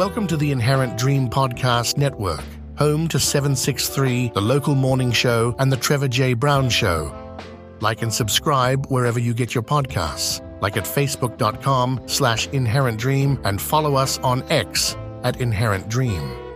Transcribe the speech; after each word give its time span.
Welcome 0.00 0.26
to 0.28 0.38
the 0.38 0.50
Inherent 0.50 0.96
Dream 0.96 1.28
Podcast 1.28 1.98
Network, 1.98 2.40
home 2.78 3.06
to 3.08 3.20
763, 3.20 4.30
the 4.32 4.40
local 4.40 4.74
morning 4.74 5.12
show, 5.12 5.54
and 5.58 5.70
the 5.70 5.76
Trevor 5.76 6.08
J. 6.08 6.32
Brown 6.32 6.70
Show. 6.70 7.14
Like 7.80 8.00
and 8.00 8.10
subscribe 8.10 8.86
wherever 8.86 9.18
you 9.18 9.34
get 9.34 9.54
your 9.54 9.62
podcasts, 9.62 10.40
like 10.62 10.78
at 10.78 10.84
facebook.com 10.84 12.00
slash 12.06 12.48
inherent 12.48 12.98
dream, 12.98 13.38
and 13.44 13.60
follow 13.60 13.94
us 13.94 14.16
on 14.20 14.42
X 14.50 14.96
at 15.22 15.38
Inherent 15.38 15.90
Dream. 15.90 16.49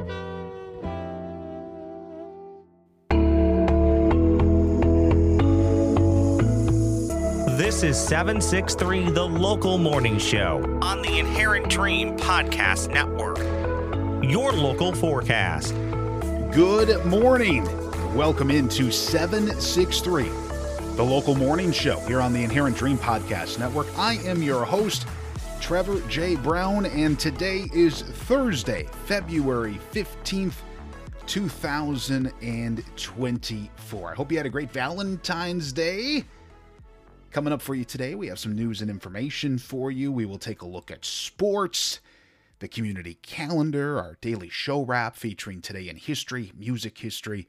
Is 7.84 7.98
763 7.98 9.10
The 9.10 9.22
Local 9.22 9.76
Morning 9.76 10.18
Show 10.18 10.78
on 10.80 11.02
the 11.02 11.18
Inherent 11.18 11.68
Dream 11.68 12.16
Podcast 12.16 12.90
Network. 12.90 13.36
Your 14.24 14.52
local 14.52 14.94
forecast. 14.94 15.74
Good 16.54 17.04
morning. 17.04 17.62
Welcome 18.14 18.50
into 18.50 18.90
763, 18.90 20.22
the 20.96 21.02
local 21.02 21.34
morning 21.34 21.72
show 21.72 22.00
here 22.00 22.22
on 22.22 22.32
the 22.32 22.42
Inherent 22.42 22.74
Dream 22.74 22.96
Podcast 22.96 23.58
Network. 23.58 23.86
I 23.98 24.14
am 24.24 24.42
your 24.42 24.64
host, 24.64 25.06
Trevor 25.60 26.00
J. 26.08 26.36
Brown, 26.36 26.86
and 26.86 27.20
today 27.20 27.68
is 27.74 28.00
Thursday, 28.00 28.88
February 29.04 29.78
15th, 29.92 30.54
2024. 31.26 34.10
I 34.10 34.14
hope 34.14 34.32
you 34.32 34.38
had 34.38 34.46
a 34.46 34.50
great 34.50 34.70
Valentine's 34.70 35.70
Day. 35.70 36.24
Coming 37.34 37.52
up 37.52 37.62
for 37.62 37.74
you 37.74 37.84
today, 37.84 38.14
we 38.14 38.28
have 38.28 38.38
some 38.38 38.54
news 38.54 38.80
and 38.80 38.88
information 38.88 39.58
for 39.58 39.90
you. 39.90 40.12
We 40.12 40.24
will 40.24 40.38
take 40.38 40.62
a 40.62 40.68
look 40.68 40.88
at 40.92 41.04
sports, 41.04 41.98
the 42.60 42.68
community 42.68 43.14
calendar, 43.22 43.98
our 43.98 44.16
daily 44.20 44.48
show 44.48 44.82
wrap 44.84 45.16
featuring 45.16 45.60
today 45.60 45.88
in 45.88 45.96
history, 45.96 46.52
music 46.56 46.96
history, 46.96 47.48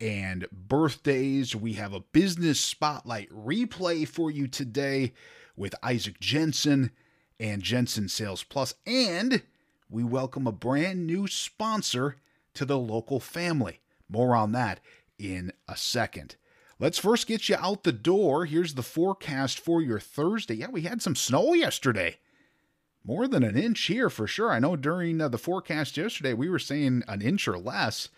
and 0.00 0.46
birthdays. 0.50 1.54
We 1.54 1.74
have 1.74 1.92
a 1.92 2.00
business 2.00 2.58
spotlight 2.58 3.28
replay 3.28 4.08
for 4.08 4.30
you 4.30 4.48
today 4.48 5.12
with 5.54 5.74
Isaac 5.82 6.18
Jensen 6.20 6.90
and 7.38 7.60
Jensen 7.60 8.08
Sales 8.08 8.42
Plus, 8.42 8.76
and 8.86 9.42
we 9.90 10.04
welcome 10.04 10.46
a 10.46 10.52
brand 10.52 11.06
new 11.06 11.26
sponsor 11.26 12.16
to 12.54 12.64
the 12.64 12.78
local 12.78 13.20
family. 13.20 13.80
More 14.08 14.34
on 14.34 14.52
that 14.52 14.80
in 15.18 15.52
a 15.68 15.76
second. 15.76 16.36
Let's 16.80 16.98
first 16.98 17.26
get 17.26 17.48
you 17.48 17.56
out 17.58 17.82
the 17.82 17.92
door. 17.92 18.46
Here's 18.46 18.74
the 18.74 18.84
forecast 18.84 19.58
for 19.58 19.82
your 19.82 19.98
Thursday. 19.98 20.54
Yeah, 20.54 20.68
we 20.70 20.82
had 20.82 21.02
some 21.02 21.16
snow 21.16 21.52
yesterday. 21.52 22.18
More 23.04 23.26
than 23.26 23.42
an 23.42 23.56
inch 23.56 23.80
here 23.86 24.08
for 24.08 24.28
sure. 24.28 24.52
I 24.52 24.60
know 24.60 24.76
during 24.76 25.20
uh, 25.20 25.28
the 25.28 25.38
forecast 25.38 25.96
yesterday 25.96 26.34
we 26.34 26.48
were 26.48 26.58
saying 26.60 27.02
an 27.08 27.20
inch 27.20 27.48
or 27.48 27.58
less. 27.58 28.10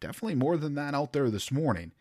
Definitely 0.00 0.36
more 0.36 0.56
than 0.56 0.74
that 0.76 0.94
out 0.94 1.12
there 1.12 1.28
this 1.30 1.52
morning. 1.52 1.92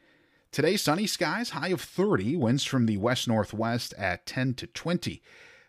Today, 0.51 0.77
sunny 0.77 1.05
skies, 1.05 1.49
high 1.49 1.69
of 1.69 1.81
30, 1.81 2.37
winds 2.37 2.63
from 2.63 2.85
the 2.85 2.95
west 2.95 3.27
northwest 3.27 3.93
at 3.97 4.25
10 4.25 4.53
to 4.53 4.67
20 4.67 5.21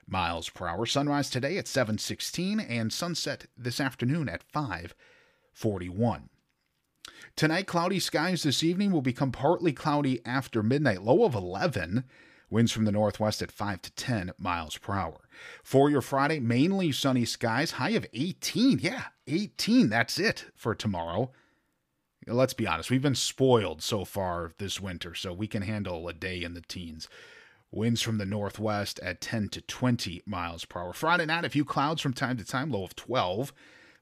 miles 0.07 0.49
per 0.49 0.69
hour. 0.69 0.87
Sunrise 0.87 1.29
today 1.29 1.59
at 1.59 1.67
7:16 1.67 2.61
and 2.61 2.93
sunset 2.93 3.47
this 3.57 3.81
afternoon 3.81 4.29
at 4.29 4.45
5:41. 4.45 6.29
Tonight, 7.37 7.67
cloudy 7.67 8.01
skies 8.01 8.45
this 8.45 8.63
evening 8.63 8.93
will 8.93 9.03
become 9.03 9.31
partly 9.31 9.71
cloudy 9.71 10.25
after 10.25 10.63
midnight, 10.63 11.03
low 11.03 11.23
of 11.23 11.35
11. 11.35 12.05
Winds 12.49 12.73
from 12.73 12.87
the 12.87 12.93
northwest 12.93 13.43
at 13.43 13.53
5 13.53 13.83
to 13.83 13.91
10 13.91 14.33
miles 14.39 14.79
per 14.79 14.95
hour. 14.95 15.29
For 15.63 15.91
your 15.91 16.01
Friday, 16.01 16.41
mainly 16.41 16.93
sunny 16.93 17.27
skies, 17.27 17.73
high 17.73 17.91
of 17.91 18.07
18. 18.15 18.79
Yeah, 18.79 19.03
18. 19.27 19.91
That's 19.91 20.19
it 20.19 20.47
for 20.55 20.75
tomorrow. 20.75 21.31
Let's 22.27 22.55
be 22.55 22.67
honest, 22.67 22.91
we've 22.91 23.03
been 23.03 23.15
spoiled 23.15 23.83
so 23.83 24.07
far 24.07 24.53
this 24.57 24.81
winter, 24.81 25.15
so 25.15 25.35
we 25.35 25.47
can 25.47 25.61
handle 25.61 26.09
a 26.09 26.15
day 26.15 26.43
in 26.43 26.55
the 26.55 26.63
teens. 26.63 27.07
Winds 27.71 28.01
from 28.01 28.17
the 28.17 28.25
northwest 28.25 28.99
at 29.01 29.21
10 29.21 29.51
to 29.51 29.61
20 29.61 30.23
miles 30.25 30.65
per 30.65 30.81
hour. 30.81 30.95
Friday 30.95 31.27
night, 31.27 31.45
a 31.45 31.51
few 31.51 31.67
clouds 31.67 32.01
from 32.01 32.15
time 32.15 32.39
to 32.39 32.45
time, 32.47 32.71
low 32.71 32.85
of 32.85 32.97
12. 32.97 33.53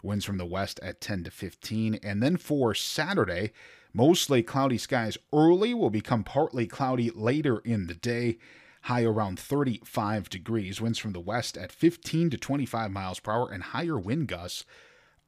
Winds 0.05 0.25
from 0.25 0.39
the 0.39 0.45
west 0.45 0.79
at 0.83 1.01
10 1.01 1.25
to 1.25 1.31
15. 1.31 1.99
And 2.03 2.23
then 2.23 2.37
for 2.37 2.75
Saturday, 2.75 3.53
mostly 3.93 4.43
cloudy 4.43 4.79
skies 4.79 5.19
early 5.33 5.73
will 5.75 5.91
become 5.91 6.23
partly 6.23 6.67
cloudy 6.67 7.11
later 7.11 7.59
in 7.61 7.87
the 7.87 7.95
day. 7.95 8.39
High 8.83 9.05
around 9.05 9.41
35 9.41 10.29
degrees. 10.29 10.81
Winds 10.81 10.99
from 10.99 11.13
the 11.13 11.21
west 11.21 11.57
at 11.57 11.73
15 11.73 12.31
to 12.31 12.37
25 12.37 12.91
miles 12.91 13.19
per 13.19 13.33
hour, 13.33 13.51
and 13.51 13.63
higher 13.63 13.99
wind 13.99 14.29
gusts 14.29 14.65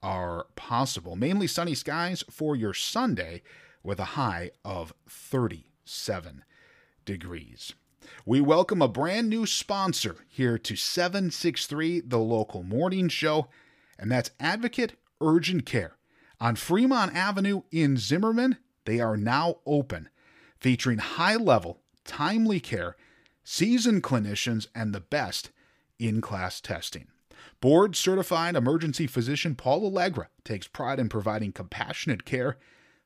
are 0.03 0.47
possible. 0.57 1.17
Mainly 1.17 1.47
sunny 1.47 1.75
skies 1.75 2.23
for 2.31 2.55
your 2.55 2.75
Sunday 2.75 3.43
with 3.83 3.99
a 3.99 4.05
high 4.05 4.51
of 4.63 4.93
37 5.09 6.45
degrees. 7.07 7.73
We 8.27 8.41
welcome 8.41 8.83
a 8.83 8.89
brand 8.89 9.31
new 9.31 9.47
sponsor 9.47 10.17
here 10.29 10.59
to 10.59 10.77
763, 10.77 12.01
the 12.01 12.19
local 12.19 12.63
morning 12.63 13.09
show 13.09 13.49
and 13.99 14.11
that's 14.11 14.31
Advocate 14.41 14.95
Urgent 15.21 15.67
Care. 15.67 15.97
On 16.41 16.55
Fremont 16.55 17.15
Avenue 17.15 17.63
in 17.71 17.97
Zimmerman, 17.97 18.59
they 18.85 19.01
are 19.01 19.17
now 19.17 19.57
open, 19.65 20.09
featuring 20.59 20.99
high 20.99 21.37
level, 21.37 21.81
timely 22.05 22.61
care, 22.61 22.97
seasoned 23.43 24.03
clinicians, 24.03 24.67
and 24.75 24.95
the 24.95 25.01
best 25.01 25.51
in 25.99 26.21
class 26.21 26.61
testing. 26.61 27.09
Board 27.61 27.97
certified 27.97 28.55
emergency 28.55 29.07
physician 29.07 29.55
Paul 29.55 29.87
Allegra 29.87 30.29
takes 30.45 30.69
pride 30.69 30.99
in 30.99 31.09
providing 31.09 31.53
compassionate 31.53 32.25
care 32.25 32.59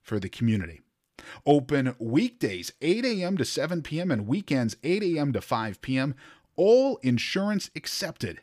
for 0.03 0.19
the 0.19 0.29
community. 0.29 0.81
Open 1.47 1.95
weekdays 1.99 2.73
8 2.81 3.05
a.m. 3.05 3.37
to 3.37 3.45
7 3.45 3.83
p.m. 3.83 4.11
and 4.11 4.27
weekends 4.27 4.77
8 4.83 5.03
a.m. 5.03 5.33
to 5.33 5.41
5 5.41 5.81
p.m. 5.81 6.15
All 6.57 6.97
insurance 6.99 7.71
accepted. 7.77 8.41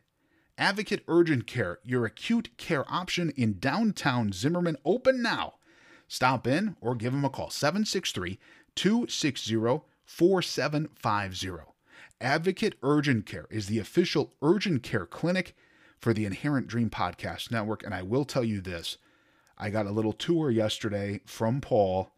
Advocate 0.60 1.04
Urgent 1.08 1.46
Care, 1.46 1.78
your 1.84 2.04
acute 2.06 2.50
care 2.58 2.84
option 2.92 3.32
in 3.38 3.60
downtown 3.60 4.32
Zimmerman, 4.32 4.78
open 4.84 5.22
now. 5.22 5.54
Stop 6.08 6.48
in 6.48 6.76
or 6.82 6.96
give 6.96 7.14
them 7.14 7.26
a 7.26 7.30
call 7.30 7.52
763 7.52 8.40
260 8.76 9.82
4750. 10.06 11.74
Advocate 12.20 12.76
Urgent 12.82 13.28
Care 13.28 13.46
is 13.52 13.68
the 13.68 13.78
official 13.78 14.34
urgent 14.42 14.82
care 14.82 15.06
clinic 15.06 15.56
for 16.00 16.14
the 16.14 16.26
Inherent 16.26 16.68
Dream 16.68 16.90
Podcast 16.90 17.52
Network. 17.52 17.84
And 17.84 17.94
I 17.94 18.02
will 18.02 18.26
tell 18.26 18.44
you 18.44 18.60
this 18.60 18.98
I 19.60 19.70
got 19.70 19.86
a 19.86 19.92
little 19.92 20.14
tour 20.14 20.50
yesterday 20.50 21.22
from 21.26 21.62
Paul 21.62 22.12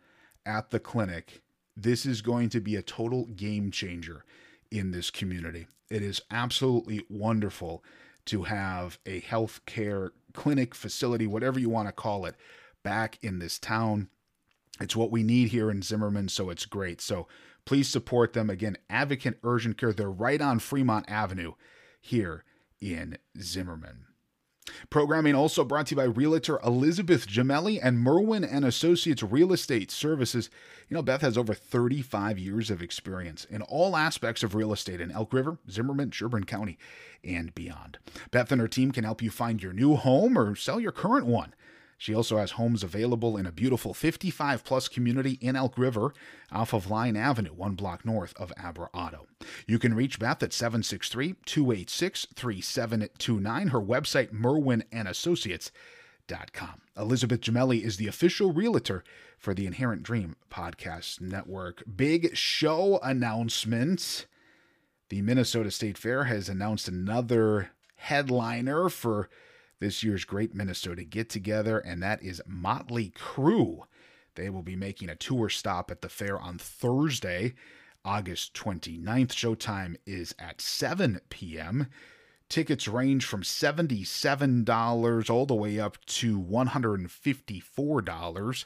at 0.45 0.69
the 0.69 0.79
clinic. 0.79 1.41
This 1.75 2.05
is 2.05 2.21
going 2.21 2.49
to 2.49 2.61
be 2.61 2.77
a 2.77 2.81
total 2.81 3.25
game 3.25 3.71
changer 3.71 4.23
in 4.71 4.91
this 4.91 5.09
community. 5.09 5.67
It 5.89 6.03
is 6.03 6.21
absolutely 6.31 7.01
wonderful 7.09 7.83
to 8.29 8.43
have 8.43 8.99
a 9.05 9.19
health 9.21 9.61
care 9.65 10.11
clinic, 10.33 10.75
facility, 10.75 11.27
whatever 11.27 11.59
you 11.59 11.69
want 11.69 11.87
to 11.87 11.91
call 11.91 12.25
it, 12.25 12.35
back 12.83 13.17
in 13.21 13.39
this 13.39 13.59
town. 13.59 14.09
It's 14.79 14.95
what 14.95 15.11
we 15.11 15.23
need 15.23 15.49
here 15.49 15.69
in 15.69 15.81
Zimmerman, 15.81 16.29
so 16.29 16.49
it's 16.49 16.65
great. 16.65 17.01
So 17.01 17.27
please 17.65 17.89
support 17.89 18.33
them. 18.33 18.49
Again, 18.49 18.77
Advocate 18.89 19.39
Urgent 19.43 19.77
Care. 19.77 19.93
They're 19.93 20.09
right 20.09 20.41
on 20.41 20.59
Fremont 20.59 21.05
Avenue 21.09 21.53
here 21.99 22.43
in 22.79 23.17
Zimmerman. 23.41 24.05
Programming 24.89 25.35
also 25.35 25.63
brought 25.63 25.87
to 25.87 25.91
you 25.91 25.97
by 25.97 26.03
Realtor 26.03 26.59
Elizabeth 26.63 27.27
Gemelli 27.27 27.79
and 27.81 27.99
Merwin 27.99 28.43
and 28.43 28.65
Associates 28.65 29.23
Real 29.23 29.53
Estate 29.53 29.91
Services. 29.91 30.49
You 30.87 30.95
know, 30.95 31.01
Beth 31.01 31.21
has 31.21 31.37
over 31.37 31.53
35 31.53 32.39
years 32.39 32.69
of 32.69 32.81
experience 32.81 33.45
in 33.45 33.61
all 33.61 33.95
aspects 33.95 34.43
of 34.43 34.55
real 34.55 34.73
estate 34.73 35.01
in 35.01 35.11
Elk 35.11 35.33
River, 35.33 35.57
Zimmerman, 35.69 36.11
Sherburne 36.11 36.45
County, 36.45 36.77
and 37.23 37.53
beyond. 37.53 37.97
Beth 38.31 38.51
and 38.51 38.61
her 38.61 38.67
team 38.67 38.91
can 38.91 39.03
help 39.03 39.21
you 39.21 39.29
find 39.29 39.61
your 39.61 39.73
new 39.73 39.95
home 39.95 40.37
or 40.37 40.55
sell 40.55 40.79
your 40.79 40.91
current 40.91 41.25
one. 41.25 41.53
She 41.99 42.15
also 42.15 42.37
has 42.37 42.51
homes 42.51 42.81
available 42.81 43.35
in 43.35 43.45
a 43.45 43.51
beautiful 43.51 43.93
55 43.93 44.63
plus 44.63 44.87
community 44.87 45.37
in 45.41 45.57
Elk 45.57 45.77
River 45.77 46.13
off 46.49 46.71
of 46.73 46.89
Line 46.89 47.17
Avenue, 47.17 47.51
one 47.51 47.75
block 47.75 48.05
north 48.05 48.33
of 48.37 48.53
Abra 48.57 48.87
Auto. 48.93 49.27
You 49.67 49.79
can 49.79 49.93
reach 49.93 50.17
Beth 50.17 50.41
at 50.41 50.53
763 50.53 51.35
286 51.43 52.27
3729. 52.33 53.67
Her 53.67 53.81
website, 53.81 54.31
merwinassociates.com. 54.31 56.81
Elizabeth 56.97 57.41
Gemelli 57.41 57.83
is 57.83 57.97
the 57.97 58.07
official 58.07 58.53
realtor 58.53 59.03
for 59.37 59.53
the 59.53 59.65
Inherent 59.65 60.03
Dream 60.03 60.37
Podcast 60.49 61.19
Network. 61.19 61.83
Big 61.97 62.37
show 62.37 63.01
announcement. 63.03 64.25
The 65.09 65.21
Minnesota 65.21 65.69
State 65.69 65.97
Fair 65.97 66.23
has 66.23 66.47
announced 66.47 66.87
another 66.87 67.71
headliner 67.97 68.87
for 68.87 69.27
this 69.79 70.03
year's 70.03 70.25
Great 70.25 70.53
Minnesota 70.53 71.03
Get 71.03 71.29
Together, 71.29 71.79
and 71.79 72.03
that 72.03 72.21
is 72.21 72.41
Motley 72.45 73.11
Crue. 73.17 73.79
They 74.35 74.49
will 74.49 74.61
be 74.61 74.75
making 74.75 75.07
a 75.09 75.15
tour 75.15 75.47
stop 75.49 75.89
at 75.91 76.01
the 76.01 76.09
fair 76.09 76.37
on 76.39 76.57
Thursday, 76.57 77.53
August 78.05 78.53
29th. 78.53 79.29
Showtime 79.29 79.95
is 80.05 80.33
at 80.39 80.61
7 80.61 81.19
p.m. 81.29 81.87
Tickets 82.47 82.87
range 82.87 83.25
from 83.25 83.41
$77 83.43 85.29
all 85.29 85.45
the 85.45 85.55
way 85.55 85.77
up 85.79 86.03
to 86.05 86.41
$154. 86.41 88.65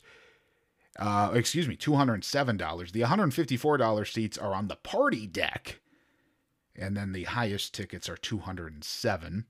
Uh, 1.00 1.32
excuse 1.34 1.68
me, 1.68 1.76
$207. 1.76 2.92
The 2.92 3.02
$154 3.02 4.14
seats 4.14 4.38
are 4.38 4.54
on 4.54 4.68
the 4.68 4.76
party 4.76 5.26
deck, 5.28 5.80
and 6.76 6.96
then 6.96 7.14
the 7.14 7.24
highest 7.24 7.74
tickets 7.74 8.08
are 8.08 8.16
207 8.16 9.48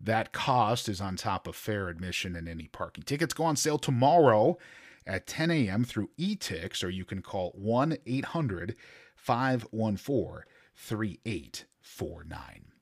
That 0.00 0.32
cost 0.32 0.88
is 0.88 1.00
on 1.00 1.16
top 1.16 1.46
of 1.46 1.56
fair 1.56 1.88
admission 1.88 2.36
and 2.36 2.48
any 2.48 2.68
parking. 2.68 3.04
Tickets 3.04 3.34
go 3.34 3.44
on 3.44 3.56
sale 3.56 3.78
tomorrow 3.78 4.58
at 5.06 5.26
10 5.26 5.50
a.m. 5.50 5.84
through 5.84 6.10
eTix, 6.18 6.84
or 6.84 6.90
you 6.90 7.04
can 7.04 7.22
call 7.22 7.52
1 7.54 7.96
800 8.06 8.76
514 9.14 10.42
3849. 10.74 12.72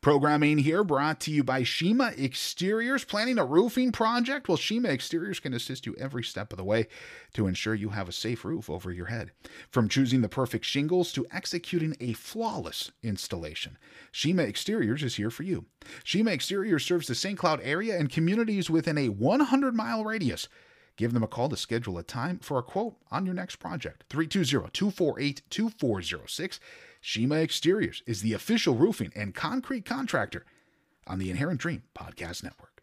Programming 0.00 0.58
here 0.58 0.84
brought 0.84 1.20
to 1.20 1.30
you 1.30 1.44
by 1.44 1.62
Shima 1.62 2.12
Exteriors. 2.18 3.04
Planning 3.04 3.38
a 3.38 3.44
roofing 3.44 3.92
project? 3.92 4.48
Well, 4.48 4.56
Shima 4.56 4.88
Exteriors 4.88 5.40
can 5.40 5.54
assist 5.54 5.86
you 5.86 5.94
every 5.98 6.24
step 6.24 6.52
of 6.52 6.56
the 6.56 6.64
way 6.64 6.86
to 7.34 7.46
ensure 7.46 7.74
you 7.74 7.90
have 7.90 8.08
a 8.08 8.12
safe 8.12 8.44
roof 8.44 8.68
over 8.70 8.92
your 8.92 9.06
head. 9.06 9.32
From 9.70 9.88
choosing 9.88 10.20
the 10.20 10.28
perfect 10.28 10.64
shingles 10.64 11.12
to 11.12 11.26
executing 11.32 11.96
a 12.00 12.12
flawless 12.12 12.92
installation, 13.02 13.78
Shima 14.12 14.42
Exteriors 14.42 15.02
is 15.02 15.16
here 15.16 15.30
for 15.30 15.42
you. 15.42 15.66
Shima 16.02 16.30
Exteriors 16.30 16.84
serves 16.84 17.06
the 17.06 17.14
St. 17.14 17.38
Cloud 17.38 17.60
area 17.62 17.98
and 17.98 18.10
communities 18.10 18.70
within 18.70 18.98
a 18.98 19.08
100 19.08 19.74
mile 19.74 20.04
radius. 20.04 20.48
Give 20.96 21.12
them 21.12 21.24
a 21.24 21.28
call 21.28 21.48
to 21.48 21.56
schedule 21.56 21.98
a 21.98 22.02
time 22.04 22.38
for 22.38 22.58
a 22.58 22.62
quote 22.62 22.96
on 23.10 23.26
your 23.26 23.34
next 23.34 23.56
project. 23.56 24.04
320 24.10 24.70
248 24.70 25.42
2406. 25.50 26.60
Shima 27.06 27.34
Exteriors 27.34 28.02
is 28.06 28.22
the 28.22 28.32
official 28.32 28.76
roofing 28.76 29.12
and 29.14 29.34
concrete 29.34 29.84
contractor 29.84 30.46
on 31.06 31.18
the 31.18 31.28
Inherent 31.28 31.60
Dream 31.60 31.82
Podcast 31.94 32.42
Network. 32.42 32.82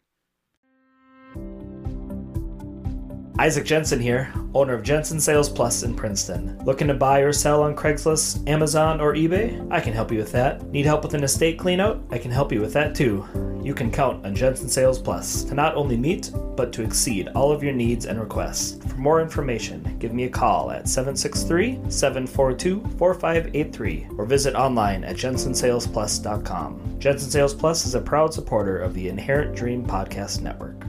Isaac 3.40 3.64
Jensen 3.64 3.98
here, 3.98 4.32
owner 4.54 4.74
of 4.74 4.84
Jensen 4.84 5.20
Sales 5.20 5.48
Plus 5.48 5.82
in 5.82 5.96
Princeton. 5.96 6.56
Looking 6.64 6.86
to 6.86 6.94
buy 6.94 7.18
or 7.18 7.32
sell 7.32 7.64
on 7.64 7.74
Craigslist, 7.74 8.48
Amazon, 8.48 9.00
or 9.00 9.14
eBay? 9.14 9.68
I 9.72 9.80
can 9.80 9.92
help 9.92 10.12
you 10.12 10.18
with 10.18 10.30
that. 10.30 10.62
Need 10.68 10.86
help 10.86 11.02
with 11.02 11.14
an 11.14 11.24
estate 11.24 11.58
cleanout? 11.58 12.00
I 12.12 12.18
can 12.18 12.30
help 12.30 12.52
you 12.52 12.60
with 12.60 12.74
that 12.74 12.94
too. 12.94 13.26
You 13.62 13.74
can 13.74 13.92
count 13.92 14.26
on 14.26 14.34
Jensen 14.34 14.68
Sales 14.68 14.98
Plus 14.98 15.44
to 15.44 15.54
not 15.54 15.76
only 15.76 15.96
meet, 15.96 16.32
but 16.56 16.72
to 16.72 16.82
exceed 16.82 17.28
all 17.28 17.52
of 17.52 17.62
your 17.62 17.72
needs 17.72 18.06
and 18.06 18.20
requests. 18.20 18.84
For 18.88 18.96
more 18.96 19.20
information, 19.20 19.96
give 19.98 20.12
me 20.12 20.24
a 20.24 20.28
call 20.28 20.72
at 20.72 20.88
763 20.88 21.80
742 21.88 22.80
4583 22.98 24.08
or 24.18 24.24
visit 24.24 24.54
online 24.56 25.04
at 25.04 25.16
jensensalesplus.com. 25.16 26.96
Jensen 26.98 27.30
Sales 27.30 27.54
Plus 27.54 27.86
is 27.86 27.94
a 27.94 28.00
proud 28.00 28.34
supporter 28.34 28.78
of 28.78 28.94
the 28.94 29.08
Inherent 29.08 29.54
Dream 29.54 29.86
Podcast 29.86 30.40
Network. 30.40 30.84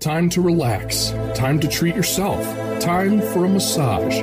Time 0.00 0.30
to 0.30 0.40
relax. 0.40 1.10
Time 1.34 1.60
to 1.60 1.68
treat 1.68 1.94
yourself. 1.94 2.42
Time 2.80 3.20
for 3.20 3.44
a 3.44 3.48
massage. 3.48 4.22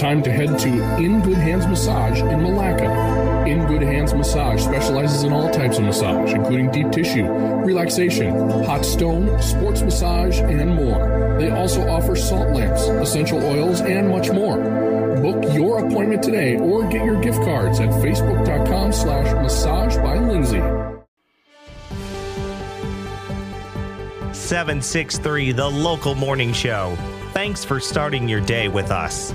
Time 0.00 0.22
to 0.22 0.32
head 0.32 0.58
to 0.58 0.68
In 0.96 1.20
Good 1.20 1.36
Hands 1.36 1.66
Massage 1.66 2.20
in 2.20 2.40
Milaca. 2.40 3.27
In 3.48 3.64
Good 3.64 3.80
Hands 3.80 4.12
Massage 4.12 4.62
specializes 4.62 5.22
in 5.22 5.32
all 5.32 5.48
types 5.48 5.78
of 5.78 5.84
massage, 5.84 6.34
including 6.34 6.70
deep 6.70 6.90
tissue, 6.90 7.24
relaxation, 7.24 8.50
hot 8.64 8.84
stone, 8.84 9.40
sports 9.40 9.80
massage, 9.80 10.38
and 10.40 10.74
more. 10.74 11.36
They 11.38 11.48
also 11.48 11.88
offer 11.88 12.14
salt 12.14 12.50
lamps, 12.50 12.82
essential 12.82 13.42
oils, 13.42 13.80
and 13.80 14.10
much 14.10 14.30
more. 14.30 14.58
Book 15.22 15.42
your 15.54 15.78
appointment 15.86 16.22
today 16.22 16.58
or 16.58 16.86
get 16.88 17.06
your 17.06 17.18
gift 17.22 17.38
cards 17.38 17.80
at 17.80 17.88
facebook.com 17.88 18.92
slash 18.92 19.32
massage 19.36 19.96
by 19.96 20.18
Lindsay. 20.18 20.60
763, 24.34 25.52
the 25.52 25.66
local 25.66 26.14
morning 26.14 26.52
show. 26.52 26.94
Thanks 27.32 27.64
for 27.64 27.80
starting 27.80 28.28
your 28.28 28.42
day 28.42 28.68
with 28.68 28.90
us. 28.90 29.32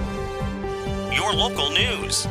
Your 1.11 1.33
local 1.33 1.71
news. 1.71 2.27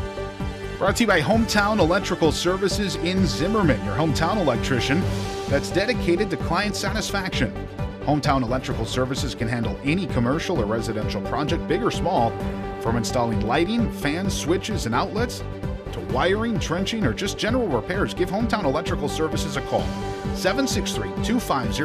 Brought 0.83 0.97
to 0.97 1.05
you 1.05 1.07
by 1.07 1.21
Hometown 1.21 1.79
Electrical 1.79 2.33
Services 2.33 2.97
in 2.97 3.25
Zimmerman, 3.25 3.85
your 3.85 3.95
hometown 3.95 4.39
electrician 4.39 5.01
that's 5.47 5.71
dedicated 5.71 6.29
to 6.31 6.37
client 6.37 6.75
satisfaction. 6.75 7.55
Hometown 8.01 8.43
Electrical 8.43 8.85
Services 8.85 9.33
can 9.33 9.47
handle 9.47 9.79
any 9.85 10.09
commercial 10.09 10.61
or 10.61 10.67
residential 10.67 11.23
project, 11.23 11.69
big 11.69 11.85
or 11.85 11.93
small, 11.93 12.33
from 12.81 12.97
installing 12.97 13.47
lighting, 13.47 13.93
fans, 13.93 14.37
switches, 14.37 14.87
and 14.87 14.93
outlets 14.93 15.45
to 15.93 16.01
wiring, 16.13 16.59
trenching, 16.59 17.05
or 17.05 17.13
just 17.13 17.39
general 17.39 17.69
repairs. 17.69 18.13
Give 18.13 18.29
Hometown 18.29 18.65
Electrical 18.65 19.09
Services 19.09 19.57
a 19.57 19.61
call 19.61 19.87
763 20.35 21.11
250 21.23 21.85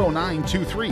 0923. 0.00 0.88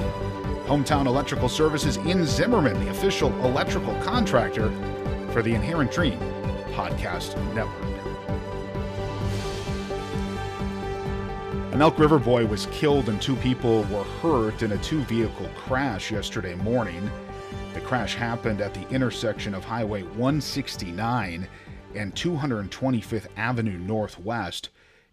Hometown 0.67 1.06
Electrical 1.06 1.49
Services 1.49 1.96
in 1.96 2.26
Zimmerman, 2.26 2.79
the 2.84 2.90
official 2.90 3.31
electrical 3.43 3.94
contractor 4.02 4.70
for 5.32 5.40
the 5.40 5.55
Inherent 5.55 5.90
Dream 5.90 6.20
Podcast 6.82 7.37
Network. 7.55 7.81
An 11.73 11.81
Elk 11.81 11.96
River 11.96 12.19
boy 12.19 12.44
was 12.44 12.67
killed 12.73 13.08
and 13.08 13.23
two 13.23 13.37
people 13.37 13.84
were 13.84 14.02
hurt 14.20 14.64
in 14.64 14.73
a 14.73 14.79
two 14.79 15.02
vehicle 15.02 15.49
crash 15.56 16.11
yesterday 16.11 16.56
morning. 16.56 17.08
The 17.75 17.81
crash 17.82 18.17
happened 18.17 18.61
at 18.61 18.75
the 18.75 18.84
intersection 18.88 19.55
of 19.55 19.64
Highway 19.64 20.02
169 20.02 21.46
and 21.94 22.14
225th 22.17 23.29
Avenue 23.37 23.79
Northwest 23.79 24.70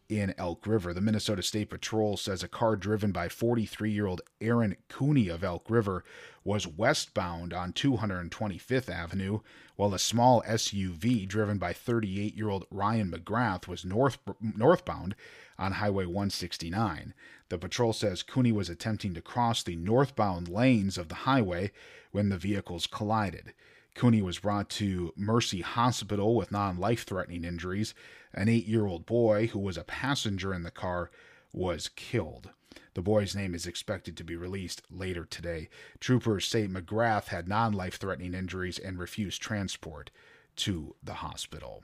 in 0.10 0.34
Elk 0.40 0.66
River. 0.66 0.92
The 0.92 1.02
Minnesota 1.02 1.44
State 1.44 1.70
Patrol 1.70 2.18
says 2.18 2.42
a 2.42 2.48
car 2.48 2.76
driven 2.76 3.12
by 3.12 3.30
43 3.30 3.92
year 3.92 4.08
old 4.08 4.22
Aaron 4.42 4.76
Cooney 4.90 5.30
of 5.30 5.44
Elk 5.44 5.70
River 5.70 6.04
was 6.44 6.68
westbound 6.68 7.54
on 7.54 7.72
225th 7.72 8.90
Avenue, 8.90 9.40
while 9.76 9.94
a 9.94 10.00
small 10.00 10.42
SUV 10.48 11.28
driven 11.28 11.60
by 11.60 11.74
38 11.74 12.36
year 12.36 12.50
old 12.50 12.66
Ryan 12.72 13.12
McGrath 13.12 13.68
was 13.68 13.86
north, 13.86 14.18
northbound 14.42 15.16
on 15.60 15.74
Highway 15.74 16.06
169. 16.06 17.14
The 17.50 17.58
patrol 17.60 17.94
says 17.94 18.24
Cooney 18.24 18.52
was 18.52 18.70
attempting 18.70 19.14
to 19.14 19.22
cross 19.22 19.62
the 19.62 19.76
northbound 19.76 20.48
lanes 20.48 20.98
of 20.98 21.10
the 21.10 21.16
highway 21.16 21.72
when 22.12 22.30
the 22.30 22.38
vehicles 22.38 22.88
collided. 22.88 23.54
Cooney 23.96 24.22
was 24.22 24.40
brought 24.40 24.70
to 24.70 25.14
Mercy 25.16 25.62
Hospital 25.62 26.36
with 26.36 26.52
non 26.52 26.78
life 26.78 27.04
threatening 27.04 27.44
injuries. 27.44 27.94
An 28.34 28.48
eight 28.48 28.66
year 28.66 28.86
old 28.86 29.06
boy 29.06 29.48
who 29.48 29.60
was 29.60 29.78
a 29.78 29.84
passenger 29.84 30.54
in 30.54 30.64
the 30.64 30.72
car 30.72 31.10
was 31.54 31.90
killed. 31.90 32.52
The 32.94 33.02
boy's 33.02 33.36
name 33.36 33.56
is 33.56 33.66
expected 33.66 34.16
to 34.18 34.24
be 34.24 34.36
released 34.36 34.82
later 34.92 35.26
today. 35.26 35.70
Troopers 36.00 36.48
say 36.48 36.68
McGrath 36.68 37.28
had 37.28 37.48
non 37.48 37.74
life 37.74 37.96
threatening 37.96 38.34
injuries 38.34 38.78
and 38.78 39.00
refused 39.00 39.42
transport 39.42 40.12
to 40.58 40.96
the 41.02 41.16
hospital. 41.16 41.84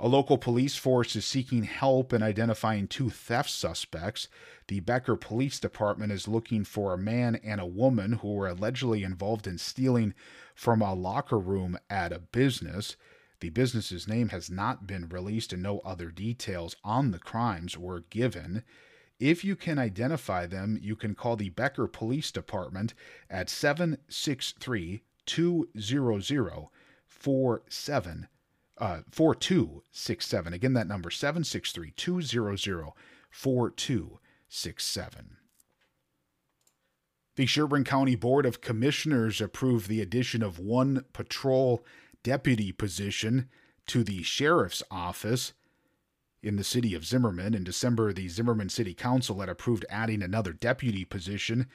A 0.00 0.06
local 0.06 0.38
police 0.38 0.76
force 0.76 1.16
is 1.16 1.24
seeking 1.24 1.64
help 1.64 2.12
in 2.12 2.22
identifying 2.22 2.86
two 2.86 3.10
theft 3.10 3.50
suspects. 3.50 4.28
The 4.68 4.78
Becker 4.80 5.16
Police 5.16 5.58
Department 5.58 6.12
is 6.12 6.28
looking 6.28 6.62
for 6.62 6.92
a 6.92 6.98
man 6.98 7.36
and 7.36 7.60
a 7.60 7.66
woman 7.66 8.14
who 8.14 8.34
were 8.34 8.46
allegedly 8.46 9.02
involved 9.02 9.48
in 9.48 9.58
stealing 9.58 10.14
from 10.54 10.82
a 10.82 10.94
locker 10.94 11.38
room 11.38 11.78
at 11.90 12.12
a 12.12 12.20
business. 12.20 12.96
The 13.40 13.50
business's 13.50 14.08
name 14.08 14.30
has 14.30 14.50
not 14.50 14.86
been 14.86 15.08
released 15.08 15.52
and 15.52 15.62
no 15.62 15.78
other 15.80 16.10
details 16.10 16.74
on 16.82 17.12
the 17.12 17.18
crimes 17.18 17.78
were 17.78 18.04
given. 18.10 18.64
If 19.20 19.44
you 19.44 19.56
can 19.56 19.78
identify 19.78 20.46
them, 20.46 20.78
you 20.80 20.96
can 20.96 21.14
call 21.14 21.36
the 21.36 21.50
Becker 21.50 21.86
Police 21.86 22.32
Department 22.32 22.94
at 23.30 23.48
763 23.48 25.02
200 25.26 26.68
47 27.06 28.28
uh, 28.78 29.00
4267. 29.10 30.52
Again, 30.52 30.72
that 30.74 30.86
number 30.86 31.10
763 31.10 31.92
200 31.96 32.92
4267. 33.30 35.36
The 37.36 37.46
Sherburne 37.46 37.84
County 37.84 38.16
Board 38.16 38.44
of 38.46 38.60
Commissioners 38.60 39.40
approved 39.40 39.88
the 39.88 40.00
addition 40.00 40.42
of 40.42 40.58
one 40.58 41.04
patrol 41.12 41.84
deputy 42.22 42.72
position 42.72 43.48
to 43.86 44.04
the 44.04 44.22
sheriff's 44.22 44.82
office 44.90 45.52
in 46.42 46.56
the 46.56 46.64
city 46.64 46.94
of 46.94 47.04
Zimmerman. 47.04 47.54
In 47.54 47.64
December, 47.64 48.12
the 48.12 48.28
Zimmerman 48.28 48.68
City 48.68 48.94
Council 48.94 49.40
had 49.40 49.48
approved 49.48 49.84
adding 49.88 50.22
another 50.22 50.52
deputy 50.52 51.04
position 51.04 51.66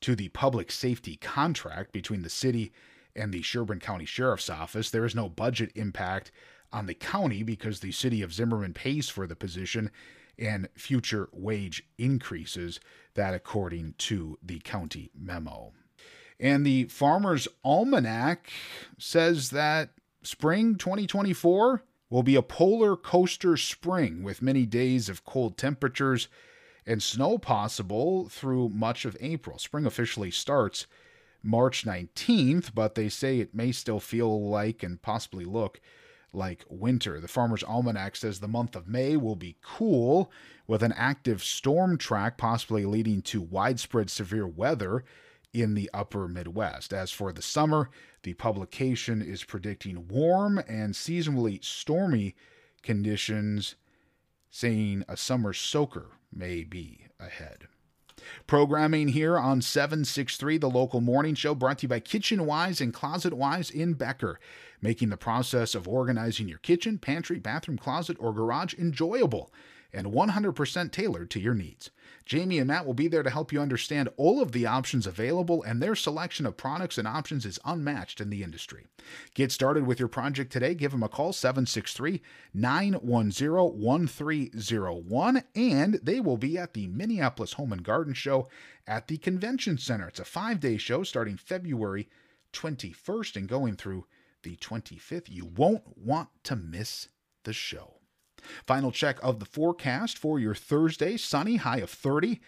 to 0.00 0.14
the 0.16 0.28
public 0.28 0.70
safety 0.70 1.16
contract 1.16 1.92
between 1.92 2.22
the 2.22 2.30
city 2.30 2.72
and 3.14 3.32
the 3.32 3.42
Sherburne 3.42 3.80
County 3.80 4.04
Sheriff's 4.04 4.50
Office. 4.50 4.90
There 4.90 5.04
is 5.04 5.14
no 5.14 5.28
budget 5.28 5.72
impact 5.74 6.30
on 6.72 6.86
the 6.86 6.94
county 6.94 7.42
because 7.42 7.80
the 7.80 7.92
city 7.92 8.22
of 8.22 8.32
Zimmerman 8.32 8.74
pays 8.74 9.08
for 9.08 9.26
the 9.26 9.36
position 9.36 9.90
and 10.38 10.68
future 10.74 11.28
wage 11.32 11.82
increases, 11.98 12.80
that 13.14 13.34
according 13.34 13.94
to 13.98 14.38
the 14.42 14.58
county 14.60 15.10
memo. 15.14 15.72
And 16.40 16.64
the 16.64 16.84
Farmer's 16.84 17.46
Almanac 17.62 18.50
says 18.98 19.50
that 19.50 19.90
spring 20.22 20.76
2024 20.76 21.82
will 22.08 22.22
be 22.22 22.34
a 22.34 22.42
polar 22.42 22.96
coaster 22.96 23.58
spring 23.58 24.22
with 24.22 24.40
many 24.40 24.64
days 24.64 25.10
of 25.10 25.24
cold 25.24 25.58
temperatures 25.58 26.28
and 26.86 27.02
snow 27.02 27.36
possible 27.36 28.28
through 28.30 28.70
much 28.70 29.04
of 29.04 29.16
April. 29.20 29.58
Spring 29.58 29.84
officially 29.84 30.30
starts 30.30 30.86
March 31.42 31.84
19th, 31.84 32.74
but 32.74 32.94
they 32.94 33.10
say 33.10 33.38
it 33.38 33.54
may 33.54 33.70
still 33.70 34.00
feel 34.00 34.48
like 34.48 34.82
and 34.82 35.02
possibly 35.02 35.44
look 35.44 35.78
like 36.32 36.64
winter. 36.70 37.20
The 37.20 37.28
Farmer's 37.28 37.64
Almanac 37.64 38.16
says 38.16 38.40
the 38.40 38.48
month 38.48 38.74
of 38.74 38.88
May 38.88 39.16
will 39.16 39.36
be 39.36 39.56
cool 39.62 40.30
with 40.66 40.82
an 40.82 40.92
active 40.96 41.42
storm 41.42 41.98
track 41.98 42.38
possibly 42.38 42.86
leading 42.86 43.20
to 43.22 43.42
widespread 43.42 44.08
severe 44.08 44.46
weather 44.46 45.04
in 45.52 45.74
the 45.74 45.90
upper 45.92 46.28
Midwest. 46.28 46.92
As 46.92 47.10
for 47.10 47.32
the 47.32 47.42
summer, 47.42 47.90
the 48.22 48.34
publication 48.34 49.22
is 49.22 49.44
predicting 49.44 50.08
warm 50.08 50.58
and 50.68 50.94
seasonally 50.94 51.64
stormy 51.64 52.34
conditions, 52.82 53.74
saying 54.50 55.04
a 55.08 55.16
summer 55.16 55.52
soaker 55.52 56.10
may 56.32 56.62
be 56.64 57.06
ahead. 57.18 57.68
Programming 58.46 59.08
here 59.08 59.38
on 59.38 59.62
763, 59.62 60.58
the 60.58 60.68
local 60.68 61.00
morning 61.00 61.34
show 61.34 61.54
brought 61.54 61.78
to 61.78 61.84
you 61.84 61.88
by 61.88 62.00
Kitchen 62.00 62.44
Wise 62.44 62.80
and 62.80 62.92
Closet 62.92 63.32
Wise 63.32 63.70
in 63.70 63.94
Becker, 63.94 64.38
making 64.82 65.08
the 65.08 65.16
process 65.16 65.74
of 65.74 65.88
organizing 65.88 66.46
your 66.46 66.58
kitchen, 66.58 66.98
pantry, 66.98 67.38
bathroom, 67.38 67.78
closet, 67.78 68.16
or 68.20 68.32
garage 68.32 68.74
enjoyable 68.74 69.50
and 69.92 70.08
100% 70.08 70.92
tailored 70.92 71.30
to 71.30 71.40
your 71.40 71.54
needs. 71.54 71.90
Jamie 72.30 72.60
and 72.60 72.68
Matt 72.68 72.86
will 72.86 72.94
be 72.94 73.08
there 73.08 73.24
to 73.24 73.30
help 73.30 73.52
you 73.52 73.60
understand 73.60 74.08
all 74.16 74.40
of 74.40 74.52
the 74.52 74.64
options 74.64 75.04
available, 75.04 75.64
and 75.64 75.82
their 75.82 75.96
selection 75.96 76.46
of 76.46 76.56
products 76.56 76.96
and 76.96 77.08
options 77.08 77.44
is 77.44 77.58
unmatched 77.64 78.20
in 78.20 78.30
the 78.30 78.44
industry. 78.44 78.86
Get 79.34 79.50
started 79.50 79.84
with 79.84 79.98
your 79.98 80.06
project 80.06 80.52
today. 80.52 80.76
Give 80.76 80.92
them 80.92 81.02
a 81.02 81.08
call, 81.08 81.32
763 81.32 82.22
910 82.54 83.50
1301, 83.50 85.42
and 85.56 85.94
they 85.94 86.20
will 86.20 86.36
be 86.36 86.56
at 86.56 86.72
the 86.72 86.86
Minneapolis 86.86 87.54
Home 87.54 87.72
and 87.72 87.82
Garden 87.82 88.14
Show 88.14 88.48
at 88.86 89.08
the 89.08 89.18
Convention 89.18 89.76
Center. 89.76 90.06
It's 90.06 90.20
a 90.20 90.24
five 90.24 90.60
day 90.60 90.76
show 90.76 91.02
starting 91.02 91.36
February 91.36 92.08
21st 92.52 93.34
and 93.34 93.48
going 93.48 93.74
through 93.74 94.06
the 94.44 94.54
25th. 94.54 95.26
You 95.28 95.46
won't 95.46 95.98
want 95.98 96.28
to 96.44 96.54
miss 96.54 97.08
the 97.42 97.52
show. 97.52 97.99
Final 98.66 98.92
check 98.92 99.18
of 99.22 99.38
the 99.38 99.46
forecast 99.46 100.18
for 100.18 100.38
your 100.38 100.54
Thursday 100.54 101.16
sunny, 101.16 101.56
high 101.56 101.78
of 101.78 101.90
30. 101.90 102.40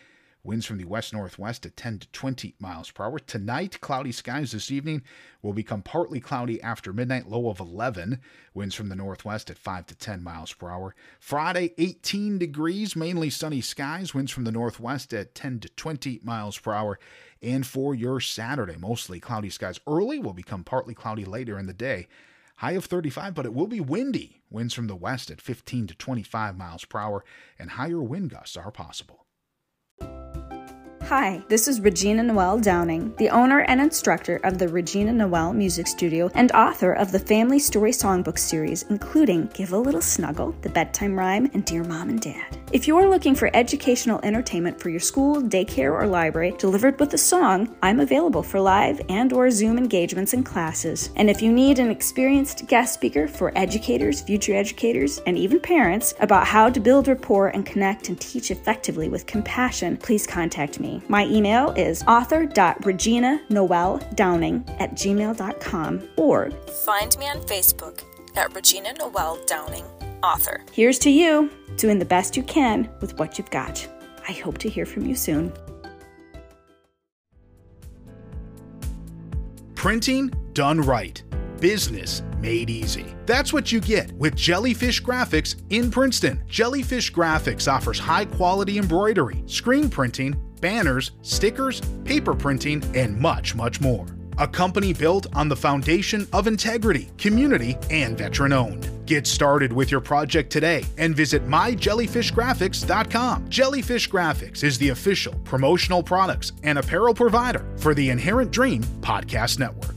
Winds 0.45 0.67
from 0.67 0.79
the 0.79 0.85
west 0.85 1.13
northwest 1.13 1.65
at 1.67 1.77
10 1.77 2.01
to 2.01 2.09
20 2.09 2.57
miles 2.59 2.91
per 2.91 3.05
hour. 3.05 3.21
Tonight, 3.21 3.81
cloudy 3.81 4.11
skies 4.11 4.51
this 4.51 4.73
evening 4.73 5.03
will 5.41 5.53
become 5.53 5.83
partly 5.83 6.19
cloudy 6.19 6.61
after 6.61 6.93
midnight, 6.93 7.29
low 7.29 7.49
of 7.49 7.61
11. 7.61 8.21
Winds 8.53 8.75
from 8.75 8.89
the 8.89 8.97
northwest 8.97 9.51
at 9.51 9.59
5 9.59 9.87
to 9.87 9.95
10 9.95 10.21
miles 10.21 10.53
per 10.53 10.69
hour. 10.69 10.97
Friday, 11.21 11.75
18 11.79 12.39
degrees, 12.39 12.97
mainly 12.97 13.31
sunny 13.31 13.61
skies. 13.61 14.15
Winds 14.15 14.33
from 14.33 14.43
the 14.43 14.51
northwest 14.51 15.15
at 15.15 15.37
10 15.37 15.61
to 15.61 15.69
20 15.69 16.21
miles 16.25 16.59
per 16.59 16.73
hour. 16.73 16.99
And 17.41 17.65
for 17.65 17.95
your 17.95 18.19
Saturday, 18.19 18.77
mostly 18.77 19.21
cloudy 19.21 19.51
skies 19.51 19.79
early, 19.87 20.19
will 20.19 20.33
become 20.33 20.65
partly 20.65 20.95
cloudy 20.95 21.25
later 21.25 21.57
in 21.57 21.67
the 21.67 21.73
day. 21.73 22.09
High 22.57 22.73
of 22.73 22.85
35, 22.85 23.35
but 23.35 23.47
it 23.47 23.55
will 23.55 23.67
be 23.67 23.81
windy. 23.81 24.43
Winds 24.51 24.75
from 24.75 24.87
the 24.87 24.97
west 24.97 25.31
at 25.31 25.41
15 25.41 25.89
to 25.89 25.95
25 25.95 26.57
miles 26.57 26.85
per 26.85 26.99
hour, 26.99 27.25
and 27.59 27.71
higher 27.71 28.03
wind 28.03 28.31
gusts 28.31 28.57
are 28.57 28.71
possible. 28.71 29.22
Hi, 31.15 31.43
this 31.49 31.69
is 31.69 31.83
Regina 31.83 32.23
Noel 32.23 32.59
Downing, 32.59 33.15
the 33.19 33.29
owner 33.29 33.61
and 33.69 33.83
instructor 33.83 34.41
of 34.45 34.57
the 34.57 34.67
Regina 34.67 35.13
Noel 35.13 35.53
Music 35.53 35.87
Studio 35.87 36.31
and 36.35 36.51
author 36.53 36.95
of 36.95 37.13
the 37.13 37.19
Family 37.19 37.59
Story 37.59 37.91
Songbook 37.91 38.39
series, 38.39 38.85
including 38.85 39.51
Give 39.53 39.75
a 39.75 39.77
Little 39.77 40.01
Snuggle, 40.01 40.57
The 40.63 40.71
Bedtime 40.71 41.19
Rhyme, 41.19 41.51
and 41.53 41.67
Dear 41.67 41.85
Mom 41.85 42.09
and 42.09 42.19
Dad. 42.19 42.57
If 42.73 42.89
you 42.89 42.97
are 42.97 43.07
looking 43.07 43.35
for 43.35 43.51
educational 43.53 44.21
entertainment 44.23 44.81
for 44.81 44.89
your 44.89 45.01
school, 45.01 45.43
daycare, 45.43 45.93
or 45.93 46.07
library 46.07 46.55
delivered 46.57 46.99
with 46.99 47.13
a 47.13 47.19
song, 47.19 47.77
I'm 47.83 48.01
available 48.01 48.43
for 48.43 48.59
live 48.59 48.99
and 49.11 49.31
or 49.35 49.51
Zoom 49.51 49.77
engagements 49.77 50.33
and 50.33 50.47
classes. 50.47 51.11
And 51.17 51.29
if 51.29 51.43
you 51.43 51.53
need 51.53 51.79
an 51.79 51.91
experienced 51.91 52.67
guest 52.69 52.95
speaker 52.95 53.29
for 53.29 53.53
educators, 53.55 54.23
future 54.23 54.55
educators, 54.55 55.19
and 55.27 55.37
even 55.37 55.61
parents 55.61 56.15
about 56.21 56.47
how 56.47 56.71
to 56.71 56.81
build 56.81 57.09
rapport 57.09 57.49
and 57.49 57.67
connect 57.67 58.09
and 58.09 58.19
teach 58.19 58.51
effectively 58.51 59.11
with 59.11 59.27
compassion, 59.27 59.99
please 59.99 60.27
contact 60.27 60.81
me. 60.81 61.02
My 61.09 61.27
email 61.27 61.71
is 61.71 62.05
author.reginanoeldowning 62.05 64.81
at 64.81 64.95
gmail.com 64.95 66.09
or 66.17 66.51
find 66.51 67.19
me 67.19 67.29
on 67.29 67.41
Facebook 67.43 68.03
at 68.37 68.55
Regina 68.55 68.95
Noel 68.99 69.39
Downing, 69.47 69.85
author. 70.23 70.63
Here's 70.73 70.99
to 71.01 71.11
you, 71.11 71.51
doing 71.77 71.99
the 71.99 72.05
best 72.05 72.37
you 72.37 72.43
can 72.43 72.89
with 73.01 73.19
what 73.19 73.39
you've 73.39 73.51
got. 73.51 73.87
I 74.29 74.33
hope 74.33 74.59
to 74.59 74.69
hear 74.69 74.87
from 74.87 75.07
you 75.07 75.15
soon. 75.15 75.53
Printing 79.75 80.33
done 80.53 80.81
right. 80.81 81.23
Business 81.61 82.23
made 82.39 82.71
easy. 82.71 83.07
That's 83.27 83.53
what 83.53 83.73
you 83.73 83.81
get 83.81 84.13
with 84.13 84.37
Jellyfish 84.37 85.03
Graphics 85.03 85.61
in 85.71 85.91
Princeton. 85.91 86.43
Jellyfish 86.49 87.13
Graphics 87.13 87.71
offers 87.71 87.99
high 87.99 88.25
quality 88.25 88.79
embroidery, 88.79 89.43
screen 89.47 89.89
printing, 89.89 90.37
banners, 90.63 91.11
stickers, 91.21 91.83
paper 92.07 92.35
printing, 92.35 92.83
and 92.97 93.19
much, 93.19 93.55
much 93.55 93.83
more. 93.83 94.07
A 94.39 94.49
company 94.49 94.95
built 94.95 95.27
on 95.37 95.51
the 95.51 95.57
foundation 95.57 96.27
of 96.33 96.47
integrity, 96.47 97.11
community, 97.19 97.77
and 97.91 98.17
veteran 98.17 98.55
owned. 98.55 98.89
Get 99.05 99.27
started 99.27 99.71
with 99.73 99.91
your 99.91 100.01
project 100.01 100.51
today 100.51 100.87
and 100.97 101.15
visit 101.15 101.47
myjellyfishgraphics.com. 101.47 103.51
Jellyfish 103.51 104.09
Graphics 104.09 104.65
is 104.65 104.79
the 104.79 104.89
official 104.89 105.35
promotional 105.45 106.03
products 106.03 106.53
and 106.63 106.79
apparel 106.79 107.13
provider 107.13 107.67
for 107.77 107.93
the 107.93 108.09
Inherent 108.09 108.51
Dream 108.51 108.83
Podcast 109.03 109.59
Network. 109.59 109.92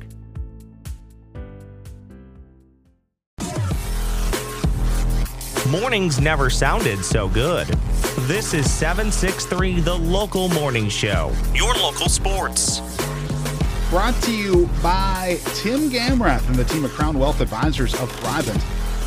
Mornings 5.69 6.22
never 6.22 6.51
sounded 6.51 7.03
so 7.03 7.27
good. 7.27 7.65
This 8.27 8.53
is 8.53 8.72
763 8.72 9.79
The 9.79 9.95
Local 9.95 10.48
Morning 10.50 10.89
Show, 10.89 11.31
your 11.55 11.74
local 11.74 12.07
sports. 12.07 12.81
Brought 13.89 14.13
to 14.24 14.31
you 14.31 14.69
by 14.84 15.39
Tim 15.55 15.89
Gamrath 15.89 16.45
and 16.48 16.55
the 16.55 16.65
team 16.65 16.86
of 16.86 16.91
Crown 16.91 17.17
Wealth 17.17 17.41
Advisors 17.41 17.95
of 17.95 18.12
Thrivent. 18.12 18.63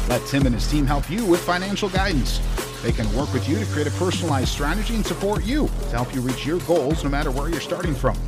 Let 0.09 0.27
Tim 0.27 0.47
and 0.47 0.55
his 0.55 0.69
team 0.69 0.85
help 0.85 1.09
you 1.09 1.25
with 1.25 1.41
financial 1.41 1.91
guidance. 1.91 2.41
They 2.83 2.91
can 2.91 3.07
work 3.15 3.33
with 3.33 3.49
you 3.49 3.61
to 3.61 3.67
create 3.67 3.87
a 3.87 3.93
personalized 3.93 4.49
strategy 4.49 4.97
and 4.97 5.07
support 5.07 5.45
you 5.45 5.69
to 5.69 5.91
help 5.91 6.13
you 6.13 6.21
reach 6.21 6.45
your 6.45 6.59
goals 6.61 7.05
no 7.05 7.11
matter 7.11 7.31
where 7.31 7.49
you're 7.49 7.61
starting 7.61 7.95
from. 7.95 8.19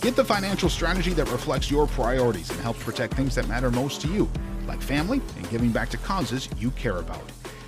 Get 0.00 0.16
the 0.16 0.24
financial 0.24 0.70
strategy 0.70 1.12
that 1.12 1.30
reflects 1.30 1.70
your 1.70 1.86
priorities 1.86 2.48
and 2.48 2.58
helps 2.60 2.82
protect 2.82 3.12
things 3.12 3.34
that 3.34 3.46
matter 3.46 3.70
most 3.70 4.00
to 4.00 4.08
you, 4.08 4.26
like 4.66 4.80
family 4.80 5.20
and 5.36 5.50
giving 5.50 5.70
back 5.70 5.90
to 5.90 5.98
causes 5.98 6.48
you 6.58 6.70
care 6.70 6.96
about. 6.96 7.22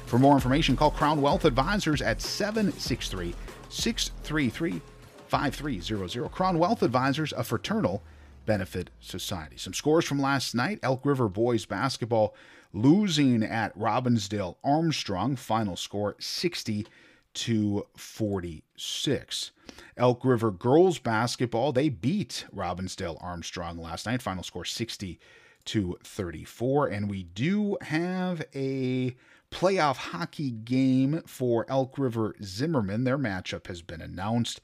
For 0.06 0.18
more 0.20 0.34
information, 0.34 0.76
call 0.76 0.92
Crown 0.92 1.20
Wealth 1.20 1.44
Advisors 1.44 2.00
at 2.00 2.22
763 2.22 3.34
633 3.68 4.80
5300. 5.26 6.30
Crown 6.30 6.58
Wealth 6.58 6.82
Advisors, 6.84 7.32
a 7.32 7.42
fraternal 7.42 8.02
benefit 8.46 8.90
society. 9.00 9.56
Some 9.56 9.74
scores 9.74 10.04
from 10.04 10.20
last 10.20 10.54
night 10.54 10.78
Elk 10.84 11.04
River 11.04 11.28
boys 11.28 11.66
basketball 11.66 12.36
losing 12.72 13.42
at 13.42 13.76
Robbinsdale 13.76 14.56
Armstrong. 14.62 15.34
Final 15.34 15.76
score 15.76 16.14
60 16.20 16.86
to 17.34 17.86
46. 17.96 19.50
Elk 19.96 20.24
River 20.24 20.52
girls 20.52 21.00
basketball, 21.00 21.72
they 21.72 21.88
beat 21.88 22.46
Robbinsdale 22.54 23.18
Armstrong 23.20 23.76
last 23.76 24.06
night. 24.06 24.22
Final 24.22 24.44
score 24.44 24.64
60 24.64 25.18
to 25.66 25.98
34. 26.02 26.88
And 26.88 27.10
we 27.10 27.24
do 27.24 27.76
have 27.82 28.42
a 28.54 29.14
playoff 29.50 29.96
hockey 29.96 30.50
game 30.50 31.22
for 31.26 31.66
Elk 31.68 31.98
River 31.98 32.34
Zimmerman. 32.42 33.04
Their 33.04 33.18
matchup 33.18 33.66
has 33.66 33.82
been 33.82 34.00
announced. 34.00 34.60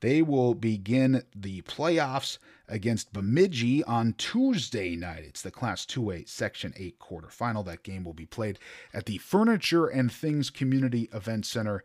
They 0.00 0.20
will 0.20 0.54
begin 0.54 1.22
the 1.34 1.62
playoffs 1.62 2.38
against 2.68 3.12
Bemidji 3.12 3.82
on 3.84 4.12
Tuesday 4.14 4.94
night. 4.94 5.24
It's 5.24 5.42
the 5.42 5.50
Class 5.50 5.86
2A 5.86 6.28
Section 6.28 6.74
8 6.76 6.98
quarterfinal. 6.98 7.64
That 7.64 7.82
game 7.82 8.04
will 8.04 8.12
be 8.12 8.26
played 8.26 8.58
at 8.92 9.06
the 9.06 9.18
Furniture 9.18 9.86
and 9.86 10.12
Things 10.12 10.50
Community 10.50 11.08
Event 11.14 11.46
Center 11.46 11.82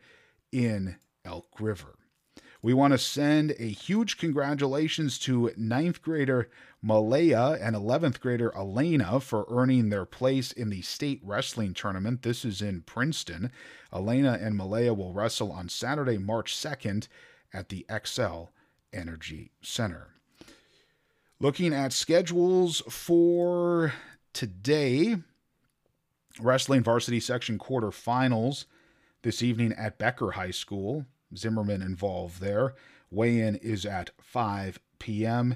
in 0.51 0.97
Elk 1.23 1.47
River. 1.59 1.95
We 2.61 2.73
want 2.73 2.93
to 2.93 2.99
send 2.99 3.55
a 3.57 3.67
huge 3.67 4.17
congratulations 4.17 5.17
to 5.19 5.51
ninth 5.57 6.01
grader 6.01 6.49
Malaya 6.81 7.57
and 7.59 7.75
11th 7.75 8.19
grader 8.19 8.55
Elena 8.55 9.19
for 9.19 9.45
earning 9.49 9.89
their 9.89 10.05
place 10.05 10.51
in 10.51 10.69
the 10.69 10.81
state 10.81 11.21
wrestling 11.23 11.73
tournament. 11.73 12.21
This 12.21 12.45
is 12.45 12.61
in 12.61 12.81
Princeton. 12.81 13.51
Elena 13.91 14.37
and 14.39 14.55
Malaya 14.55 14.93
will 14.93 15.13
wrestle 15.13 15.51
on 15.51 15.69
Saturday, 15.69 16.17
March 16.19 16.55
2nd 16.55 17.07
at 17.51 17.69
the 17.69 17.85
Xcel 17.89 18.49
Energy 18.93 19.51
Center. 19.61 20.09
Looking 21.39 21.73
at 21.73 21.93
schedules 21.93 22.81
for 22.87 23.93
today, 24.33 25.17
Wrestling 26.39 26.83
varsity 26.83 27.19
section 27.19 27.59
quarterfinals 27.59 28.65
this 29.21 29.43
evening 29.43 29.73
at 29.73 29.97
Becker 29.97 30.31
High 30.31 30.51
School. 30.51 31.05
Zimmerman 31.35 31.81
involved 31.81 32.41
there. 32.41 32.75
Weigh 33.09 33.39
in 33.39 33.55
is 33.57 33.85
at 33.85 34.11
5 34.19 34.79
p.m. 34.99 35.55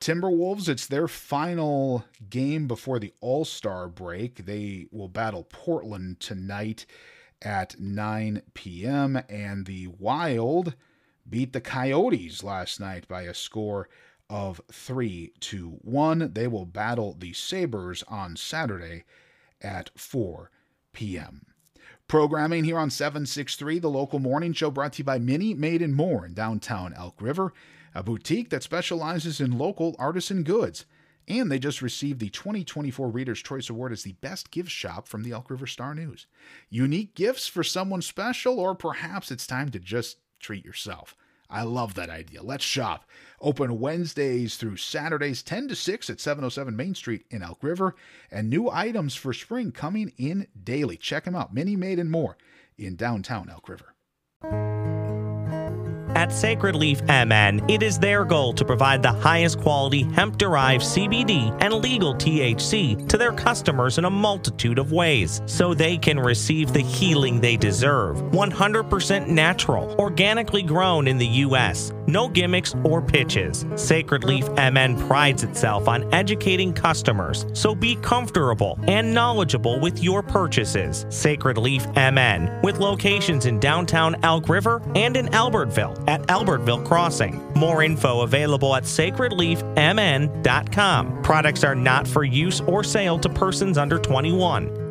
Timberwolves, 0.00 0.68
it's 0.68 0.86
their 0.86 1.08
final 1.08 2.04
game 2.30 2.68
before 2.68 3.00
the 3.00 3.12
All-Star 3.20 3.88
break. 3.88 4.46
They 4.46 4.86
will 4.92 5.08
battle 5.08 5.42
Portland 5.44 6.20
tonight 6.20 6.86
at 7.42 7.80
9 7.80 8.42
p.m. 8.54 9.20
and 9.28 9.66
the 9.66 9.88
Wild 9.88 10.74
beat 11.28 11.52
the 11.52 11.60
Coyotes 11.60 12.42
last 12.42 12.80
night 12.80 13.06
by 13.08 13.22
a 13.22 13.34
score 13.34 13.88
of 14.30 14.60
3 14.70 15.32
to 15.40 15.78
1. 15.82 16.32
They 16.34 16.46
will 16.46 16.66
battle 16.66 17.16
the 17.18 17.32
Sabres 17.32 18.02
on 18.08 18.36
Saturday 18.36 19.04
at 19.60 19.90
4 19.96 20.50
p.m. 20.92 21.46
Programming 22.06 22.64
here 22.64 22.78
on 22.78 22.90
763, 22.90 23.78
the 23.78 23.90
local 23.90 24.18
morning 24.18 24.52
show 24.52 24.70
brought 24.70 24.94
to 24.94 24.98
you 24.98 25.04
by 25.04 25.18
Mini 25.18 25.52
Made 25.54 25.82
and 25.82 25.94
More 25.94 26.24
in 26.24 26.32
downtown 26.32 26.94
Elk 26.94 27.20
River, 27.20 27.52
a 27.94 28.02
boutique 28.02 28.50
that 28.50 28.62
specializes 28.62 29.40
in 29.40 29.58
local 29.58 29.94
artisan 29.98 30.42
goods. 30.42 30.86
And 31.26 31.52
they 31.52 31.58
just 31.58 31.82
received 31.82 32.20
the 32.20 32.30
2024 32.30 33.10
Reader's 33.10 33.42
Choice 33.42 33.68
Award 33.68 33.92
as 33.92 34.02
the 34.02 34.12
best 34.12 34.50
gift 34.50 34.70
shop 34.70 35.06
from 35.06 35.22
the 35.22 35.32
Elk 35.32 35.50
River 35.50 35.66
Star 35.66 35.94
News. 35.94 36.26
Unique 36.70 37.14
gifts 37.14 37.46
for 37.46 37.62
someone 37.62 38.00
special, 38.00 38.58
or 38.58 38.74
perhaps 38.74 39.30
it's 39.30 39.46
time 39.46 39.68
to 39.70 39.78
just 39.78 40.16
treat 40.38 40.64
yourself. 40.64 41.16
I 41.50 41.62
love 41.62 41.94
that 41.94 42.10
idea. 42.10 42.42
Let's 42.42 42.64
shop. 42.64 43.04
Open 43.40 43.80
Wednesdays 43.80 44.56
through 44.56 44.76
Saturdays, 44.76 45.42
10 45.42 45.68
to 45.68 45.74
6 45.74 46.10
at 46.10 46.20
707 46.20 46.76
Main 46.76 46.94
Street 46.94 47.24
in 47.30 47.42
Elk 47.42 47.62
River. 47.62 47.94
And 48.30 48.50
new 48.50 48.70
items 48.70 49.14
for 49.14 49.32
spring 49.32 49.72
coming 49.72 50.12
in 50.18 50.46
daily. 50.62 50.98
Check 50.98 51.24
them 51.24 51.34
out. 51.34 51.54
Mini 51.54 51.74
Made 51.74 51.98
and 51.98 52.10
more 52.10 52.36
in 52.76 52.96
downtown 52.96 53.48
Elk 53.48 53.68
River. 53.68 53.94
At 56.18 56.32
Sacred 56.32 56.74
Leaf 56.74 57.00
MN, 57.02 57.70
it 57.70 57.80
is 57.80 57.96
their 57.96 58.24
goal 58.24 58.52
to 58.54 58.64
provide 58.64 59.04
the 59.04 59.12
highest 59.12 59.60
quality 59.60 60.02
hemp 60.02 60.36
derived 60.36 60.82
CBD 60.82 61.56
and 61.60 61.72
legal 61.72 62.12
THC 62.12 63.06
to 63.06 63.16
their 63.16 63.30
customers 63.30 63.98
in 63.98 64.04
a 64.04 64.10
multitude 64.10 64.80
of 64.80 64.90
ways 64.90 65.40
so 65.46 65.74
they 65.74 65.96
can 65.96 66.18
receive 66.18 66.72
the 66.72 66.80
healing 66.80 67.40
they 67.40 67.56
deserve. 67.56 68.16
100% 68.32 69.28
natural, 69.28 69.94
organically 70.00 70.64
grown 70.64 71.06
in 71.06 71.18
the 71.18 71.26
U.S., 71.46 71.92
no 72.08 72.26
gimmicks 72.26 72.74
or 72.84 73.00
pitches. 73.00 73.64
Sacred 73.76 74.24
Leaf 74.24 74.48
MN 74.56 74.98
prides 75.06 75.44
itself 75.44 75.86
on 75.86 76.12
educating 76.12 76.72
customers, 76.72 77.46
so 77.52 77.76
be 77.76 77.94
comfortable 77.96 78.76
and 78.88 79.14
knowledgeable 79.14 79.78
with 79.78 80.02
your 80.02 80.22
purchases. 80.22 81.06
Sacred 81.10 81.58
Leaf 81.58 81.86
MN, 81.94 82.62
with 82.62 82.78
locations 82.78 83.46
in 83.46 83.60
downtown 83.60 84.16
Elk 84.24 84.48
River 84.48 84.82
and 84.96 85.16
in 85.16 85.26
Albertville 85.26 86.07
at 86.08 86.26
Albertville 86.26 86.84
Crossing. 86.84 87.40
More 87.54 87.84
info 87.84 88.22
available 88.22 88.74
at 88.74 88.82
sacredleafmn.com. 88.84 91.22
Products 91.22 91.62
are 91.62 91.76
not 91.76 92.08
for 92.08 92.24
use 92.24 92.60
or 92.62 92.82
sale 92.82 93.18
to 93.18 93.28
persons 93.28 93.76
under 93.78 93.98
21. 93.98 94.86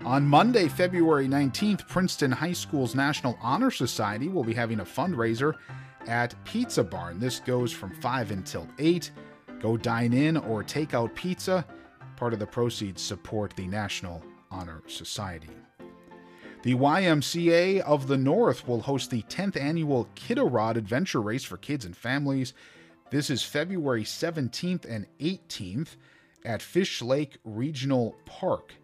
On 0.04 0.26
Monday, 0.26 0.68
February 0.68 1.26
19th, 1.26 1.88
Princeton 1.88 2.30
High 2.30 2.52
School's 2.52 2.94
National 2.94 3.38
Honor 3.40 3.70
Society 3.70 4.28
will 4.28 4.44
be 4.44 4.52
having 4.52 4.80
a 4.80 4.84
fundraiser 4.84 5.54
at 6.06 6.34
Pizza 6.44 6.84
Barn. 6.84 7.18
This 7.18 7.40
goes 7.40 7.72
from 7.72 7.94
5 8.02 8.30
until 8.30 8.68
8. 8.78 9.10
Go 9.60 9.78
dine 9.78 10.12
in 10.12 10.36
or 10.36 10.62
take 10.62 10.92
out 10.92 11.14
pizza. 11.14 11.64
Part 12.16 12.34
of 12.34 12.38
the 12.38 12.46
proceeds 12.46 13.00
support 13.00 13.56
the 13.56 13.66
National 13.66 14.22
Honor 14.50 14.82
Society. 14.88 15.48
The 16.64 16.74
YMCA 16.74 17.80
of 17.80 18.06
the 18.06 18.18
North 18.18 18.68
will 18.68 18.82
host 18.82 19.10
the 19.10 19.22
10th 19.22 19.56
annual 19.56 20.06
Kidarod 20.16 20.76
Adventure 20.76 21.22
Race 21.22 21.44
for 21.44 21.56
kids 21.56 21.86
and 21.86 21.96
families. 21.96 22.52
This 23.10 23.30
is 23.30 23.42
February 23.42 24.04
17th 24.04 24.84
and 24.84 25.06
18th 25.18 25.96
at 26.44 26.60
Fish 26.60 27.00
Lake 27.00 27.38
Regional 27.42 28.16
Park. 28.26 28.74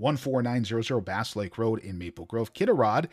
14900 0.00 1.04
Bass 1.04 1.36
Lake 1.36 1.58
Road 1.58 1.80
in 1.80 1.98
Maple 1.98 2.24
Grove. 2.24 2.54
Kidarod, 2.54 3.08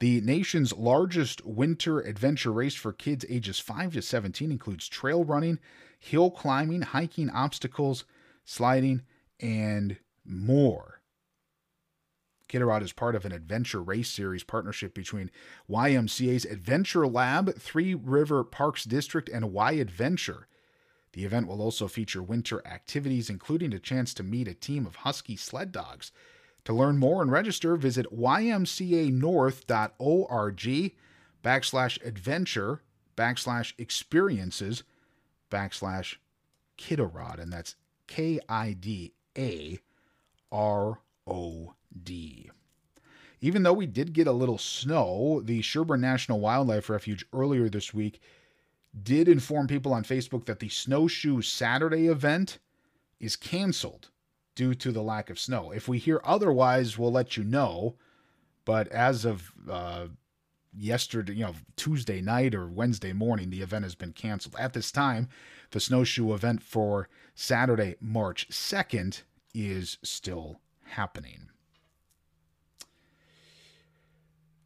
the 0.00 0.20
nation's 0.20 0.72
largest 0.72 1.44
winter 1.44 2.00
adventure 2.00 2.52
race 2.52 2.74
for 2.74 2.92
kids 2.92 3.24
ages 3.28 3.58
5 3.58 3.94
to 3.94 4.02
17, 4.02 4.52
includes 4.52 4.88
trail 4.88 5.24
running, 5.24 5.58
hill 5.98 6.30
climbing, 6.30 6.82
hiking, 6.82 7.30
obstacles, 7.30 8.04
sliding, 8.44 9.02
and 9.40 9.98
more. 10.24 10.98
Kidarod 12.48 12.82
is 12.82 12.92
part 12.92 13.14
of 13.14 13.24
an 13.24 13.32
adventure 13.32 13.82
race 13.82 14.08
series 14.08 14.42
partnership 14.42 14.94
between 14.94 15.30
YMCA's 15.68 16.46
Adventure 16.46 17.06
Lab, 17.06 17.54
Three 17.56 17.94
River 17.94 18.42
Parks 18.42 18.84
District, 18.84 19.28
and 19.28 19.52
Y 19.52 19.72
Adventure. 19.72 20.48
The 21.12 21.24
event 21.24 21.46
will 21.46 21.62
also 21.62 21.88
feature 21.88 22.22
winter 22.22 22.62
activities, 22.66 23.30
including 23.30 23.72
a 23.72 23.78
chance 23.78 24.12
to 24.14 24.22
meet 24.22 24.48
a 24.48 24.54
team 24.54 24.86
of 24.86 24.96
husky 24.96 25.36
sled 25.36 25.72
dogs. 25.72 26.12
To 26.64 26.74
learn 26.74 26.98
more 26.98 27.22
and 27.22 27.32
register, 27.32 27.76
visit 27.76 28.06
ymcanorth.org 28.12 30.92
backslash 31.44 32.04
adventure 32.04 32.82
backslash 33.16 33.72
experiences 33.78 34.82
backslash 35.50 36.16
Kidarod, 36.76 37.40
and 37.40 37.52
that's 37.52 37.76
K 38.06 38.38
I 38.48 38.74
D 38.74 39.14
A 39.36 39.78
R 40.52 41.00
O 41.26 41.74
D. 42.02 42.50
Even 43.40 43.62
though 43.62 43.72
we 43.72 43.86
did 43.86 44.12
get 44.12 44.26
a 44.26 44.32
little 44.32 44.58
snow, 44.58 45.40
the 45.44 45.62
Sherburne 45.62 46.00
National 46.00 46.40
Wildlife 46.40 46.90
Refuge 46.90 47.24
earlier 47.32 47.68
this 47.68 47.94
week 47.94 48.20
did 49.02 49.28
inform 49.28 49.66
people 49.66 49.92
on 49.92 50.04
Facebook 50.04 50.46
that 50.46 50.60
the 50.60 50.68
Snowshoe 50.68 51.42
Saturday 51.42 52.06
event 52.06 52.58
is 53.20 53.36
canceled 53.36 54.10
due 54.54 54.74
to 54.74 54.90
the 54.90 55.02
lack 55.02 55.30
of 55.30 55.38
snow. 55.38 55.70
If 55.70 55.88
we 55.88 55.98
hear 55.98 56.20
otherwise, 56.24 56.98
we'll 56.98 57.12
let 57.12 57.36
you 57.36 57.44
know. 57.44 57.96
But 58.64 58.88
as 58.88 59.24
of 59.24 59.52
uh, 59.70 60.08
yesterday, 60.76 61.34
you 61.34 61.44
know, 61.44 61.54
Tuesday 61.76 62.20
night 62.20 62.54
or 62.54 62.68
Wednesday 62.68 63.12
morning, 63.12 63.50
the 63.50 63.62
event 63.62 63.84
has 63.84 63.94
been 63.94 64.12
canceled. 64.12 64.56
At 64.58 64.72
this 64.72 64.90
time, 64.90 65.28
the 65.70 65.80
snowshoe 65.80 66.34
event 66.34 66.62
for 66.62 67.08
Saturday, 67.34 67.96
March 68.00 68.48
2nd, 68.50 69.22
is 69.54 69.98
still 70.02 70.60
happening. 70.84 71.50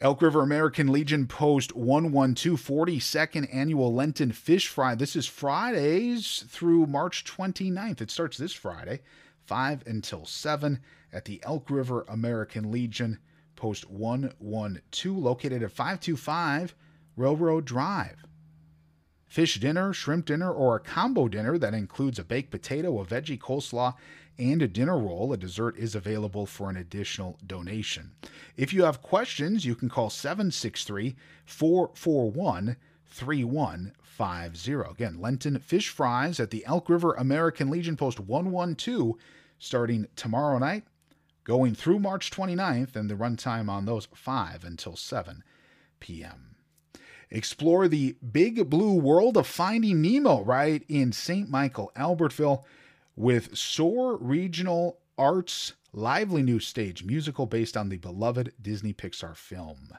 Elk 0.02 0.20
River 0.20 0.42
American 0.42 0.88
Legion 0.88 1.28
Post 1.28 1.76
112 1.76 2.60
42nd 2.60 3.48
Annual 3.54 3.94
Lenten 3.94 4.32
Fish 4.32 4.66
Fry. 4.66 4.96
This 4.96 5.14
is 5.14 5.28
Fridays 5.28 6.44
through 6.48 6.86
March 6.86 7.24
29th. 7.24 8.00
It 8.00 8.10
starts 8.10 8.36
this 8.36 8.52
Friday, 8.52 9.02
5 9.46 9.84
until 9.86 10.26
7 10.26 10.80
at 11.12 11.24
the 11.24 11.40
Elk 11.44 11.70
River 11.70 12.04
American 12.08 12.72
Legion 12.72 13.20
Post 13.54 13.88
112, 13.88 15.16
located 15.16 15.62
at 15.62 15.70
525 15.70 16.74
Railroad 17.16 17.64
Drive. 17.64 18.24
Fish 19.28 19.60
dinner, 19.60 19.92
shrimp 19.92 20.26
dinner, 20.26 20.52
or 20.52 20.74
a 20.74 20.80
combo 20.80 21.28
dinner 21.28 21.58
that 21.58 21.74
includes 21.74 22.18
a 22.18 22.24
baked 22.24 22.50
potato, 22.50 22.98
a 22.98 23.04
veggie 23.04 23.38
coleslaw, 23.38 23.94
and 24.38 24.62
a 24.62 24.68
dinner 24.68 24.98
roll. 24.98 25.32
A 25.32 25.36
dessert 25.36 25.76
is 25.76 25.94
available 25.94 26.46
for 26.46 26.70
an 26.70 26.76
additional 26.76 27.38
donation. 27.46 28.12
If 28.56 28.72
you 28.72 28.84
have 28.84 29.02
questions, 29.02 29.64
you 29.64 29.74
can 29.74 29.88
call 29.88 30.10
763 30.10 31.16
441 31.44 32.76
3150. 33.06 34.72
Again, 34.90 35.20
Lenten 35.20 35.58
fish 35.58 35.88
fries 35.88 36.40
at 36.40 36.50
the 36.50 36.64
Elk 36.66 36.88
River 36.88 37.12
American 37.14 37.70
Legion 37.70 37.96
Post 37.96 38.18
112 38.20 39.16
starting 39.58 40.08
tomorrow 40.16 40.58
night, 40.58 40.84
going 41.44 41.74
through 41.74 42.00
March 42.00 42.30
29th, 42.30 42.96
and 42.96 43.08
the 43.08 43.14
runtime 43.14 43.68
on 43.68 43.84
those 43.84 44.08
5 44.12 44.64
until 44.64 44.96
7 44.96 45.44
p.m. 46.00 46.56
Explore 47.30 47.86
the 47.86 48.16
big 48.32 48.68
blue 48.68 48.94
world 48.94 49.36
of 49.36 49.46
Finding 49.46 50.02
Nemo 50.02 50.42
right 50.42 50.84
in 50.88 51.12
St. 51.12 51.48
Michael, 51.48 51.92
Albertville 51.96 52.64
with 53.16 53.56
Soar 53.56 54.16
Regional 54.16 54.98
Arts 55.18 55.74
lively 55.92 56.42
new 56.42 56.58
stage 56.58 57.04
musical 57.04 57.46
based 57.46 57.76
on 57.76 57.88
the 57.88 57.98
beloved 57.98 58.52
Disney 58.60 58.92
Pixar 58.92 59.36
film. 59.36 59.96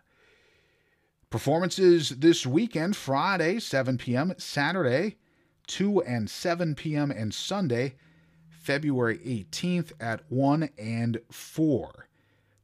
Performances 1.30 2.10
this 2.10 2.45
weekend 2.45 2.95
Friday, 2.95 3.60
7 3.60 3.97
p.m., 3.97 4.34
Saturday, 4.38 5.17
2 5.67 6.02
and 6.04 6.30
7 6.30 6.76
p.m., 6.76 7.12
and 7.12 7.34
Sunday, 7.34 7.95
February 8.49 9.17
18th 9.19 9.93
at 9.99 10.21
1 10.30 10.69
and 10.78 11.19
4. 11.32 12.08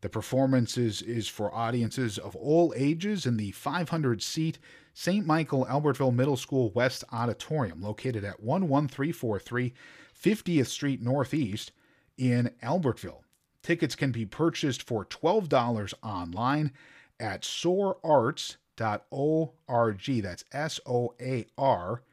The 0.02 0.10
performances 0.10 1.02
is 1.02 1.28
for 1.28 1.54
audiences 1.54 2.18
of 2.18 2.36
all 2.36 2.74
ages 2.76 3.26
in 3.26 3.38
the 3.38 3.52
500 3.52 4.24
seat 4.24 4.60
St. 4.94 5.26
Michael 5.26 5.66
Albertville 5.66 6.14
Middle 6.14 6.38
School 6.38 6.72
West 6.72 7.04
Auditorium, 7.12 7.82
located 7.82 8.24
at 8.24 8.40
11343 8.40 9.74
50th 10.22 10.68
Street 10.68 11.02
Northeast 11.02 11.72
in 12.18 12.52
Albertville. 12.62 13.22
Tickets 13.62 13.96
can 13.96 14.12
be 14.12 14.26
purchased 14.26 14.84
for 14.84 15.06
$12 15.06 15.94
online 16.04 16.74
at 17.20 17.44
soararts.org. 17.44 20.24
That's 20.24 20.46
S 20.52 20.80
O 20.86 21.14
A 21.20 21.46
R 21.58 22.04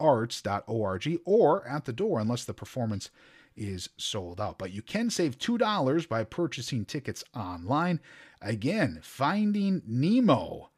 arts.org 0.00 1.18
or 1.24 1.66
at 1.66 1.84
the 1.84 1.92
door 1.92 2.18
unless 2.18 2.44
the 2.44 2.54
performance 2.54 3.10
is 3.56 3.88
sold 3.96 4.40
out. 4.40 4.58
But 4.58 4.72
you 4.72 4.82
can 4.82 5.10
save 5.10 5.38
$2 5.38 6.08
by 6.08 6.24
purchasing 6.24 6.84
tickets 6.84 7.22
online. 7.34 8.00
Again, 8.40 9.00
Finding 9.02 9.82
Nemo 9.86 10.70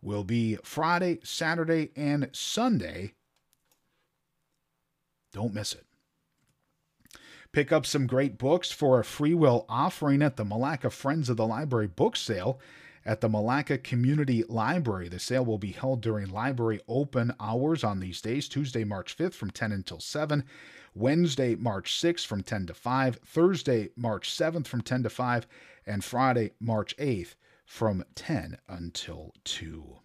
will 0.00 0.24
be 0.24 0.56
Friday, 0.62 1.18
Saturday, 1.22 1.90
and 1.96 2.30
Sunday 2.32 3.14
don't 5.36 5.54
miss 5.54 5.74
it. 5.74 5.84
Pick 7.52 7.70
up 7.70 7.86
some 7.86 8.06
great 8.06 8.38
books 8.38 8.72
for 8.72 8.98
a 8.98 9.04
free 9.04 9.34
will 9.34 9.66
offering 9.68 10.22
at 10.22 10.36
the 10.36 10.44
Milaca 10.44 10.90
Friends 10.90 11.28
of 11.28 11.36
the 11.36 11.46
Library 11.46 11.86
book 11.86 12.16
sale 12.16 12.58
at 13.04 13.20
the 13.20 13.28
Milaca 13.28 13.82
Community 13.82 14.44
Library. 14.48 15.08
The 15.08 15.18
sale 15.18 15.44
will 15.44 15.58
be 15.58 15.72
held 15.72 16.00
during 16.00 16.30
library 16.30 16.80
open 16.88 17.34
hours 17.38 17.84
on 17.84 18.00
these 18.00 18.20
days 18.20 18.48
Tuesday, 18.48 18.82
March 18.82 19.16
5th 19.16 19.34
from 19.34 19.50
10 19.50 19.72
until 19.72 20.00
7, 20.00 20.42
Wednesday, 20.94 21.54
March 21.54 21.92
6th 21.92 22.26
from 22.26 22.42
10 22.42 22.66
to 22.66 22.74
5, 22.74 23.16
Thursday, 23.24 23.90
March 23.94 24.30
7th 24.30 24.66
from 24.66 24.80
10 24.80 25.02
to 25.02 25.10
5, 25.10 25.46
and 25.86 26.02
Friday, 26.02 26.52
March 26.58 26.96
8th 26.96 27.34
from 27.66 28.04
10 28.14 28.56
until 28.68 29.32
2. 29.44 29.98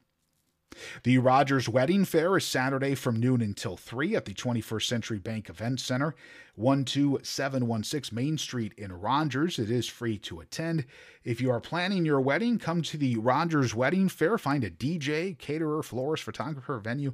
The 1.03 1.17
Rogers 1.17 1.67
Wedding 1.67 2.05
Fair 2.05 2.37
is 2.37 2.45
Saturday 2.45 2.95
from 2.95 3.19
noon 3.19 3.41
until 3.41 3.77
3 3.77 4.15
at 4.15 4.25
the 4.25 4.33
21st 4.33 4.87
Century 4.87 5.19
Bank 5.19 5.49
Event 5.49 5.79
Center, 5.79 6.15
12716 6.55 8.15
Main 8.15 8.37
Street 8.37 8.73
in 8.77 8.93
Rogers. 8.93 9.59
It 9.59 9.69
is 9.69 9.87
free 9.87 10.17
to 10.19 10.39
attend. 10.39 10.85
If 11.23 11.41
you 11.41 11.51
are 11.51 11.59
planning 11.59 12.05
your 12.05 12.21
wedding, 12.21 12.57
come 12.57 12.81
to 12.83 12.97
the 12.97 13.17
Rogers 13.17 13.75
Wedding 13.75 14.09
Fair. 14.09 14.37
Find 14.37 14.63
a 14.63 14.69
DJ, 14.69 15.37
caterer, 15.37 15.83
florist, 15.83 16.23
photographer, 16.23 16.79
venue, 16.79 17.13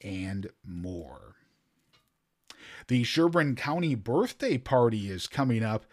and 0.00 0.48
more. 0.64 1.36
The 2.88 3.04
Sherburne 3.04 3.56
County 3.56 3.94
Birthday 3.94 4.58
Party 4.58 5.10
is 5.10 5.26
coming 5.26 5.62
up 5.62 5.84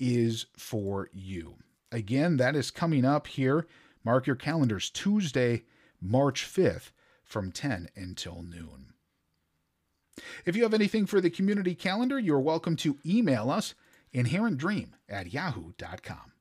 is 0.00 0.46
for 0.56 1.10
you. 1.12 1.56
Again, 1.92 2.38
that 2.38 2.56
is 2.56 2.70
coming 2.70 3.04
up 3.04 3.26
here. 3.26 3.66
Mark 4.02 4.26
your 4.26 4.36
calendars 4.36 4.90
Tuesday, 4.90 5.64
March 6.00 6.44
5th 6.44 6.90
from 7.22 7.52
10 7.52 7.88
until 7.94 8.42
noon. 8.42 8.94
If 10.46 10.56
you 10.56 10.62
have 10.62 10.74
anything 10.74 11.04
for 11.04 11.20
the 11.20 11.30
community 11.30 11.74
calendar, 11.74 12.18
you're 12.18 12.40
welcome 12.40 12.76
to 12.76 12.98
email 13.04 13.50
us 13.50 13.74
inherentdream 14.14 14.92
at 15.08 15.32
yahoo.com. 15.32 16.33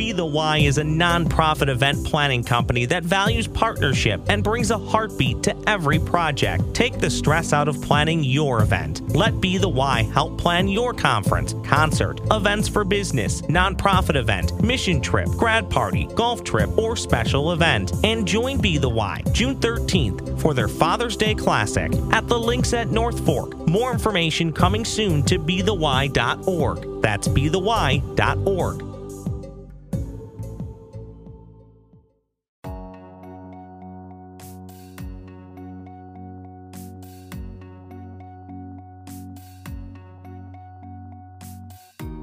Be 0.00 0.12
the 0.12 0.24
Y 0.24 0.56
is 0.60 0.78
a 0.78 0.82
nonprofit 0.82 1.68
event 1.68 2.06
planning 2.06 2.42
company 2.42 2.86
that 2.86 3.04
values 3.04 3.46
partnership 3.46 4.18
and 4.30 4.42
brings 4.42 4.70
a 4.70 4.78
heartbeat 4.78 5.42
to 5.42 5.54
every 5.68 5.98
project. 5.98 6.72
Take 6.72 6.98
the 7.00 7.10
stress 7.10 7.52
out 7.52 7.68
of 7.68 7.82
planning 7.82 8.24
your 8.24 8.62
event. 8.62 9.06
Let 9.14 9.42
Be 9.42 9.58
the 9.58 9.68
Y 9.68 10.04
help 10.04 10.38
plan 10.38 10.68
your 10.68 10.94
conference, 10.94 11.54
concert, 11.64 12.18
events 12.30 12.66
for 12.66 12.82
business, 12.82 13.42
nonprofit 13.42 14.16
event, 14.16 14.58
mission 14.62 15.02
trip, 15.02 15.28
grad 15.32 15.68
party, 15.68 16.08
golf 16.14 16.44
trip, 16.44 16.70
or 16.78 16.96
special 16.96 17.52
event. 17.52 17.92
And 18.02 18.26
join 18.26 18.58
Be 18.58 18.78
the 18.78 18.88
Y 18.88 19.22
June 19.32 19.56
13th 19.56 20.40
for 20.40 20.54
their 20.54 20.68
Father's 20.68 21.14
Day 21.18 21.34
Classic 21.34 21.92
at 22.12 22.26
the 22.26 22.38
links 22.38 22.72
at 22.72 22.88
North 22.88 23.22
Fork. 23.26 23.54
More 23.68 23.92
information 23.92 24.50
coming 24.50 24.86
soon 24.86 25.22
to 25.24 25.38
BeTheY.org. 25.38 27.02
That's 27.02 27.28
BeTheY.org. 27.28 28.89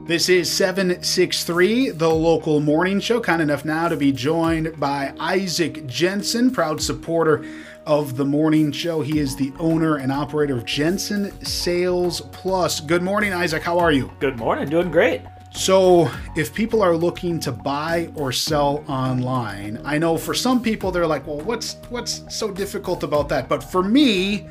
This 0.07 0.29
is 0.29 0.49
763, 0.49 1.89
the 1.89 2.09
local 2.09 2.61
morning 2.61 3.01
show. 3.01 3.19
Kind 3.19 3.41
enough 3.41 3.65
now 3.65 3.89
to 3.89 3.97
be 3.97 4.13
joined 4.13 4.79
by 4.79 5.13
Isaac 5.19 5.85
Jensen, 5.85 6.49
proud 6.49 6.81
supporter 6.81 7.43
of 7.85 8.15
the 8.15 8.23
morning 8.23 8.71
show. 8.71 9.01
He 9.01 9.19
is 9.19 9.35
the 9.35 9.51
owner 9.59 9.97
and 9.97 10.09
operator 10.09 10.55
of 10.55 10.63
Jensen 10.63 11.33
Sales 11.43 12.21
Plus. 12.31 12.79
Good 12.79 13.03
morning, 13.03 13.33
Isaac. 13.33 13.63
How 13.63 13.79
are 13.79 13.91
you? 13.91 14.09
Good 14.21 14.37
morning. 14.37 14.69
Doing 14.69 14.91
great. 14.91 15.23
So, 15.51 16.09
if 16.37 16.53
people 16.53 16.81
are 16.81 16.95
looking 16.95 17.37
to 17.41 17.51
buy 17.51 18.09
or 18.15 18.31
sell 18.31 18.85
online, 18.87 19.81
I 19.83 19.97
know 19.97 20.15
for 20.15 20.33
some 20.33 20.61
people 20.61 20.89
they're 20.89 21.05
like, 21.05 21.27
"Well, 21.27 21.41
what's 21.41 21.75
what's 21.89 22.23
so 22.29 22.49
difficult 22.49 23.03
about 23.03 23.27
that?" 23.27 23.49
But 23.49 23.61
for 23.61 23.83
me, 23.83 24.47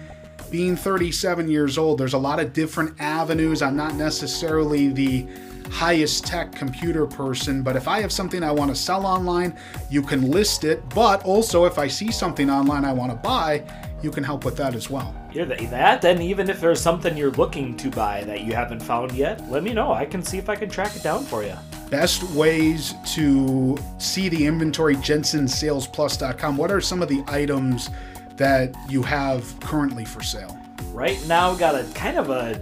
being 0.50 0.76
37 0.76 1.50
years 1.50 1.78
old, 1.78 1.98
there's 1.98 2.12
a 2.12 2.18
lot 2.18 2.40
of 2.40 2.52
different 2.52 3.00
avenues. 3.00 3.62
I'm 3.62 3.76
not 3.76 3.94
necessarily 3.94 4.88
the 4.88 5.26
highest 5.70 6.26
tech 6.26 6.52
computer 6.52 7.06
person, 7.06 7.62
but 7.62 7.76
if 7.76 7.88
I 7.88 8.00
have 8.00 8.12
something 8.12 8.42
I 8.42 8.52
want 8.52 8.70
to 8.70 8.74
sell 8.74 9.06
online, 9.06 9.56
you 9.90 10.02
can 10.02 10.30
list 10.30 10.64
it. 10.64 10.86
But 10.90 11.24
also, 11.24 11.64
if 11.64 11.78
I 11.78 11.88
see 11.88 12.10
something 12.10 12.50
online 12.50 12.84
I 12.84 12.92
want 12.92 13.12
to 13.12 13.16
buy, 13.16 13.64
you 14.02 14.10
can 14.10 14.24
help 14.24 14.44
with 14.44 14.56
that 14.56 14.74
as 14.74 14.90
well. 14.90 15.14
Either 15.34 15.56
that, 15.56 16.04
and 16.04 16.22
even 16.22 16.48
if 16.48 16.60
there's 16.60 16.80
something 16.80 17.16
you're 17.16 17.30
looking 17.32 17.76
to 17.76 17.90
buy 17.90 18.24
that 18.24 18.42
you 18.42 18.52
haven't 18.52 18.80
found 18.80 19.12
yet, 19.12 19.48
let 19.50 19.62
me 19.62 19.72
know. 19.72 19.92
I 19.92 20.04
can 20.04 20.22
see 20.22 20.38
if 20.38 20.48
I 20.48 20.56
can 20.56 20.68
track 20.68 20.96
it 20.96 21.02
down 21.02 21.24
for 21.24 21.42
you. 21.42 21.54
Best 21.90 22.22
ways 22.30 22.94
to 23.14 23.76
see 23.98 24.28
the 24.28 24.46
inventory, 24.46 24.96
jensensalesplus.com. 24.96 26.56
What 26.56 26.70
are 26.70 26.80
some 26.80 27.02
of 27.02 27.08
the 27.08 27.22
items 27.28 27.90
that 28.36 28.74
you 28.88 29.02
have 29.02 29.58
currently 29.60 30.04
for 30.04 30.22
sale? 30.22 30.58
Right 30.92 31.18
now, 31.26 31.54
got 31.54 31.74
a 31.74 31.84
kind 31.94 32.18
of 32.18 32.30
a 32.30 32.60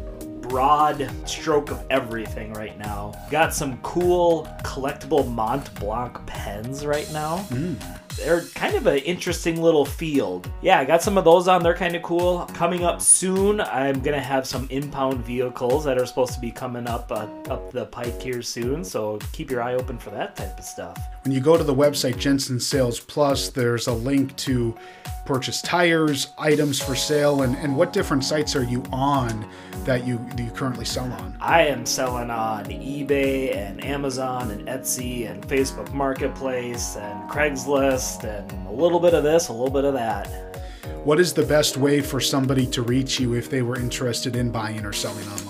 broad 0.49 1.11
stroke 1.27 1.71
of 1.71 1.85
everything 1.91 2.53
right 2.53 2.79
now. 2.79 3.13
Got 3.31 3.55
some 3.55 3.79
cool 3.79 4.47
collectible 4.63 5.31
Mont 5.33 5.75
Blanc 5.81 6.25
pens 6.27 6.85
right 6.85 7.11
now. 7.13 7.39
Mm. 7.49 7.77
They're 8.17 8.43
kind 8.43 8.77
of 8.77 8.87
an 8.87 8.99
interesting 8.99 9.61
little 9.61 9.85
field. 9.85 10.49
Yeah, 10.63 10.79
I 10.79 10.85
got 10.85 11.03
some 11.03 11.19
of 11.19 11.25
those 11.25 11.49
on. 11.49 11.63
They're 11.63 11.75
kind 11.75 11.97
of 11.97 12.03
cool. 12.03 12.49
Coming 12.55 12.85
up 12.85 13.03
soon, 13.03 13.61
I'm 13.61 14.01
gonna 14.01 14.21
have 14.21 14.47
some 14.47 14.69
impound 14.71 15.25
vehicles 15.25 15.85
that 15.85 15.99
are 15.99 16.07
supposed 16.07 16.35
to 16.35 16.41
be 16.41 16.53
coming 16.53 16.87
up 16.87 17.11
uh, 17.11 17.27
up 17.51 17.73
the 17.73 17.87
pike 17.87 18.23
here 18.23 18.43
soon. 18.43 18.85
So 18.85 19.19
keep 19.33 19.51
your 19.51 19.63
eye 19.63 19.75
open 19.75 19.99
for 19.99 20.11
that 20.11 20.37
type 20.37 20.57
of 20.59 20.65
stuff. 20.65 20.97
When 21.25 21.33
you 21.33 21.41
go 21.41 21.57
to 21.57 21.65
the 21.65 21.75
website 21.75 22.19
Jensen 22.19 22.61
Sales 22.61 23.01
Plus, 23.01 23.49
there's 23.49 23.89
a 23.89 23.93
link 23.93 24.37
to 24.37 24.77
purchase 25.25 25.63
tires, 25.63 26.33
items 26.39 26.83
for 26.83 26.95
sale, 26.95 27.43
and, 27.43 27.57
and 27.57 27.77
what 27.77 27.93
different 27.93 28.25
sites 28.25 28.55
are 28.55 28.65
you 28.65 28.83
on 28.93 29.49
that 29.85 30.07
you 30.07 30.19
that 30.37 30.41
you 30.41 30.51
currently 30.51 30.85
sell 30.85 31.11
on? 31.13 31.37
I 31.41 31.63
am 31.63 31.87
selling 31.87 32.31
on 32.31 32.65
eBay 32.67 33.55
and 33.57 33.85
Amazon 33.85 34.51
and 34.51 34.67
Etsy 34.69 35.31
and 35.31 35.47
Facebook 35.47 35.93
Marketplace 35.93 36.97
and 36.97 37.31
Craigslist 37.31 38.25
and 38.25 38.69
a 38.69 38.73
little 38.73 39.01
bit 39.01 39.15
of 39.15 39.25
this, 39.25 39.49
a 39.49 39.53
little 39.53 39.71
bit 39.71 39.85
of 39.85 39.95
that. 39.95 40.29
What 41.05 41.21
is 41.21 41.35
the 41.35 41.45
best 41.45 41.77
way 41.77 42.01
for 42.01 42.21
somebody 42.21 42.67
to 42.69 42.83
reach 42.83 43.21
you 43.21 43.35
if 43.35 43.51
they 43.51 43.63
were 43.63 43.77
interested 43.77 44.37
in 44.37 44.51
buying 44.51 44.85
or 44.87 44.93
selling 44.93 45.27
online? 45.29 45.44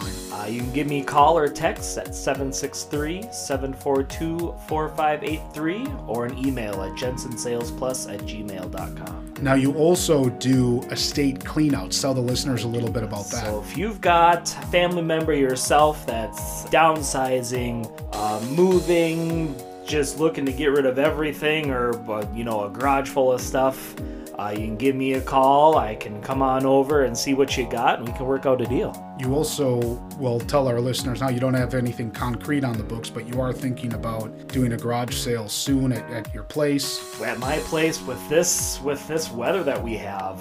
Uh, 0.44 0.46
you 0.46 0.60
can 0.60 0.72
give 0.72 0.86
me 0.86 1.00
a 1.00 1.04
call 1.04 1.38
or 1.38 1.48
text 1.48 1.96
at 1.96 2.14
763 2.14 3.22
742 3.32 4.54
4583 4.68 5.86
or 6.06 6.26
an 6.26 6.38
email 6.38 6.82
at 6.82 6.92
jensensalesplus 6.92 8.12
at 8.12 8.20
gmail.com. 8.20 9.34
Now, 9.40 9.54
you 9.54 9.72
also 9.74 10.28
do 10.28 10.82
estate 10.90 11.40
cleanouts. 11.40 12.00
Tell 12.00 12.12
the 12.12 12.20
listeners 12.20 12.64
a 12.64 12.68
little 12.68 12.90
bit 12.90 13.02
about 13.02 13.26
that. 13.26 13.46
So, 13.46 13.60
if 13.60 13.76
you've 13.76 14.00
got 14.02 14.54
a 14.54 14.66
family 14.66 15.02
member 15.02 15.32
yourself 15.32 16.04
that's 16.06 16.64
downsizing, 16.66 17.90
uh, 18.12 18.40
moving, 18.54 19.54
just 19.86 20.18
looking 20.18 20.46
to 20.46 20.52
get 20.52 20.66
rid 20.66 20.86
of 20.86 20.98
everything, 20.98 21.70
or 21.70 21.92
you 22.34 22.44
know, 22.44 22.64
a 22.64 22.70
garage 22.70 23.08
full 23.08 23.32
of 23.32 23.40
stuff, 23.40 23.94
uh, 24.38 24.50
you 24.50 24.64
can 24.64 24.76
give 24.76 24.96
me 24.96 25.14
a 25.14 25.20
call. 25.20 25.78
I 25.78 25.94
can 25.94 26.20
come 26.22 26.42
on 26.42 26.66
over 26.66 27.04
and 27.04 27.16
see 27.16 27.34
what 27.34 27.56
you 27.56 27.68
got, 27.68 27.98
and 27.98 28.08
we 28.08 28.14
can 28.14 28.26
work 28.26 28.46
out 28.46 28.60
a 28.60 28.66
deal. 28.66 28.92
You 29.18 29.34
also 29.34 29.76
will 30.18 30.40
tell 30.40 30.66
our 30.66 30.80
listeners 30.80 31.20
now 31.20 31.28
you 31.28 31.38
don't 31.38 31.54
have 31.54 31.74
anything 31.74 32.10
concrete 32.10 32.64
on 32.64 32.76
the 32.76 32.82
books, 32.82 33.08
but 33.08 33.28
you 33.28 33.40
are 33.40 33.52
thinking 33.52 33.94
about 33.94 34.48
doing 34.48 34.72
a 34.72 34.76
garage 34.76 35.14
sale 35.14 35.48
soon 35.48 35.92
at, 35.92 36.08
at 36.10 36.34
your 36.34 36.42
place. 36.42 37.20
At 37.20 37.38
my 37.38 37.58
place, 37.58 38.02
with 38.02 38.28
this 38.28 38.80
with 38.82 39.06
this 39.06 39.30
weather 39.30 39.62
that 39.62 39.82
we 39.82 39.96
have, 39.98 40.40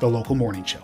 the 0.00 0.06
local 0.08 0.34
morning 0.36 0.64
show. 0.64 0.78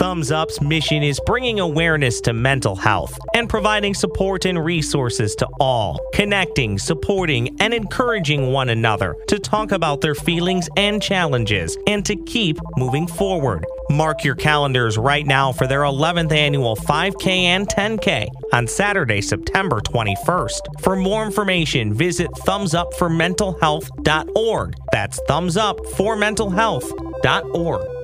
Thumbs 0.00 0.32
Up's 0.32 0.60
mission 0.62 1.02
is 1.02 1.20
bringing 1.26 1.60
awareness 1.60 2.22
to 2.22 2.32
mental 2.32 2.74
health 2.74 3.18
and 3.34 3.50
providing 3.50 3.92
support 3.92 4.46
and 4.46 4.64
resources 4.64 5.34
to 5.34 5.46
all, 5.60 6.00
connecting, 6.14 6.78
supporting, 6.78 7.60
and 7.60 7.74
encouraging 7.74 8.50
one 8.50 8.70
another 8.70 9.14
to 9.28 9.38
talk 9.38 9.72
about 9.72 10.00
their 10.00 10.14
feelings 10.14 10.70
and 10.78 11.02
challenges 11.02 11.76
and 11.86 12.02
to 12.06 12.16
keep 12.16 12.58
moving 12.78 13.06
forward. 13.06 13.66
Mark 13.90 14.24
your 14.24 14.36
calendars 14.36 14.96
right 14.96 15.26
now 15.26 15.52
for 15.52 15.66
their 15.66 15.82
11th 15.82 16.32
annual 16.32 16.76
5K 16.76 17.42
and 17.42 17.68
10K 17.68 18.26
on 18.54 18.66
Saturday, 18.66 19.20
September 19.20 19.80
21st. 19.80 20.80
For 20.80 20.96
more 20.96 21.26
information, 21.26 21.92
visit 21.92 22.30
thumbsupformentalhealth.org. 22.30 24.74
That's 24.92 25.20
thumbsupformentalhealth.org. 25.28 27.99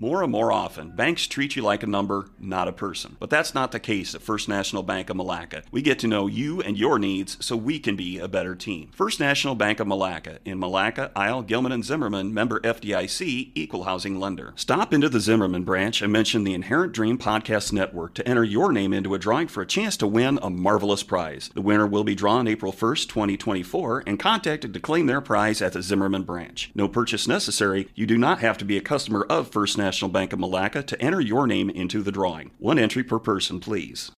More 0.00 0.22
and 0.22 0.30
more 0.30 0.52
often, 0.52 0.92
banks 0.92 1.26
treat 1.26 1.56
you 1.56 1.62
like 1.62 1.82
a 1.82 1.86
number, 1.88 2.28
not 2.38 2.68
a 2.68 2.72
person. 2.72 3.16
But 3.18 3.30
that's 3.30 3.52
not 3.52 3.72
the 3.72 3.80
case 3.80 4.14
at 4.14 4.22
First 4.22 4.48
National 4.48 4.84
Bank 4.84 5.10
of 5.10 5.16
Milaca. 5.16 5.64
We 5.72 5.82
get 5.82 5.98
to 5.98 6.06
know 6.06 6.28
you 6.28 6.62
and 6.62 6.78
your 6.78 7.00
needs 7.00 7.36
so 7.44 7.56
we 7.56 7.80
can 7.80 7.96
be 7.96 8.16
a 8.16 8.28
better 8.28 8.54
team. 8.54 8.92
First 8.94 9.18
National 9.18 9.56
Bank 9.56 9.80
of 9.80 9.88
Milaca 9.88 10.38
in 10.44 10.60
Milaca, 10.60 11.10
Isle, 11.16 11.42
Gilman, 11.42 11.72
and 11.72 11.84
Zimmerman, 11.84 12.32
member 12.32 12.60
FDIC, 12.60 13.50
equal 13.56 13.84
housing 13.84 14.20
lender. 14.20 14.52
Stop 14.54 14.94
into 14.94 15.08
the 15.08 15.18
Zimmerman 15.18 15.64
branch 15.64 16.00
and 16.00 16.12
mention 16.12 16.44
the 16.44 16.54
Inherent 16.54 16.92
Dream 16.92 17.18
Podcast 17.18 17.72
Network 17.72 18.14
to 18.14 18.28
enter 18.28 18.44
your 18.44 18.70
name 18.70 18.92
into 18.92 19.14
a 19.14 19.18
drawing 19.18 19.48
for 19.48 19.62
a 19.62 19.66
chance 19.66 19.96
to 19.96 20.06
win 20.06 20.38
a 20.40 20.48
marvelous 20.48 21.02
prize. 21.02 21.50
The 21.54 21.60
winner 21.60 21.88
will 21.88 22.04
be 22.04 22.14
drawn 22.14 22.46
April 22.46 22.72
1st, 22.72 23.08
2024, 23.08 24.04
and 24.06 24.16
contacted 24.16 24.72
to 24.74 24.78
claim 24.78 25.06
their 25.06 25.20
prize 25.20 25.60
at 25.60 25.72
the 25.72 25.82
Zimmerman 25.82 26.22
branch. 26.22 26.70
No 26.76 26.86
purchase 26.86 27.26
necessary. 27.26 27.88
You 27.96 28.06
do 28.06 28.16
not 28.16 28.38
have 28.38 28.58
to 28.58 28.64
be 28.64 28.76
a 28.76 28.80
customer 28.80 29.26
of 29.28 29.48
First 29.48 29.76
National 29.76 29.87
National 29.88 30.10
Bank 30.10 30.34
of 30.34 30.38
Milaca 30.38 30.86
to 30.86 31.00
enter 31.00 31.18
your 31.18 31.46
name 31.46 31.70
into 31.70 32.02
the 32.02 32.12
drawing. 32.12 32.50
One 32.58 32.78
entry 32.78 33.02
per 33.02 33.18
person, 33.18 33.58
please. 33.58 34.12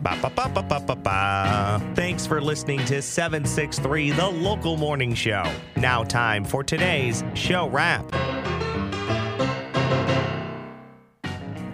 Ba, 0.00 0.16
ba, 0.22 0.32
ba, 0.34 0.48
ba, 0.48 0.62
ba, 0.62 0.80
ba, 0.80 0.96
ba. 0.96 1.92
Thanks 1.94 2.26
for 2.26 2.40
listening 2.40 2.82
to 2.86 3.02
763, 3.02 4.12
the 4.12 4.26
local 4.30 4.78
morning 4.78 5.14
show. 5.14 5.44
Now, 5.76 6.04
time 6.04 6.42
for 6.42 6.64
today's 6.64 7.22
show 7.34 7.68
wrap. 7.68 8.10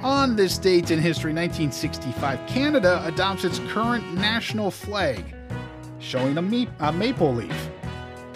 On 0.03 0.35
this 0.35 0.59
date 0.59 0.91
in 0.91 0.99
history, 0.99 1.33
1965, 1.33 2.45
Canada 2.49 3.01
adopts 3.07 3.45
its 3.45 3.61
current 3.69 4.13
national 4.15 4.73
flag, 4.73 5.25
showing 6.01 6.37
a, 6.37 6.43
me- 6.43 6.69
a 6.81 6.91
maple 6.93 7.33
leaf. 7.33 7.71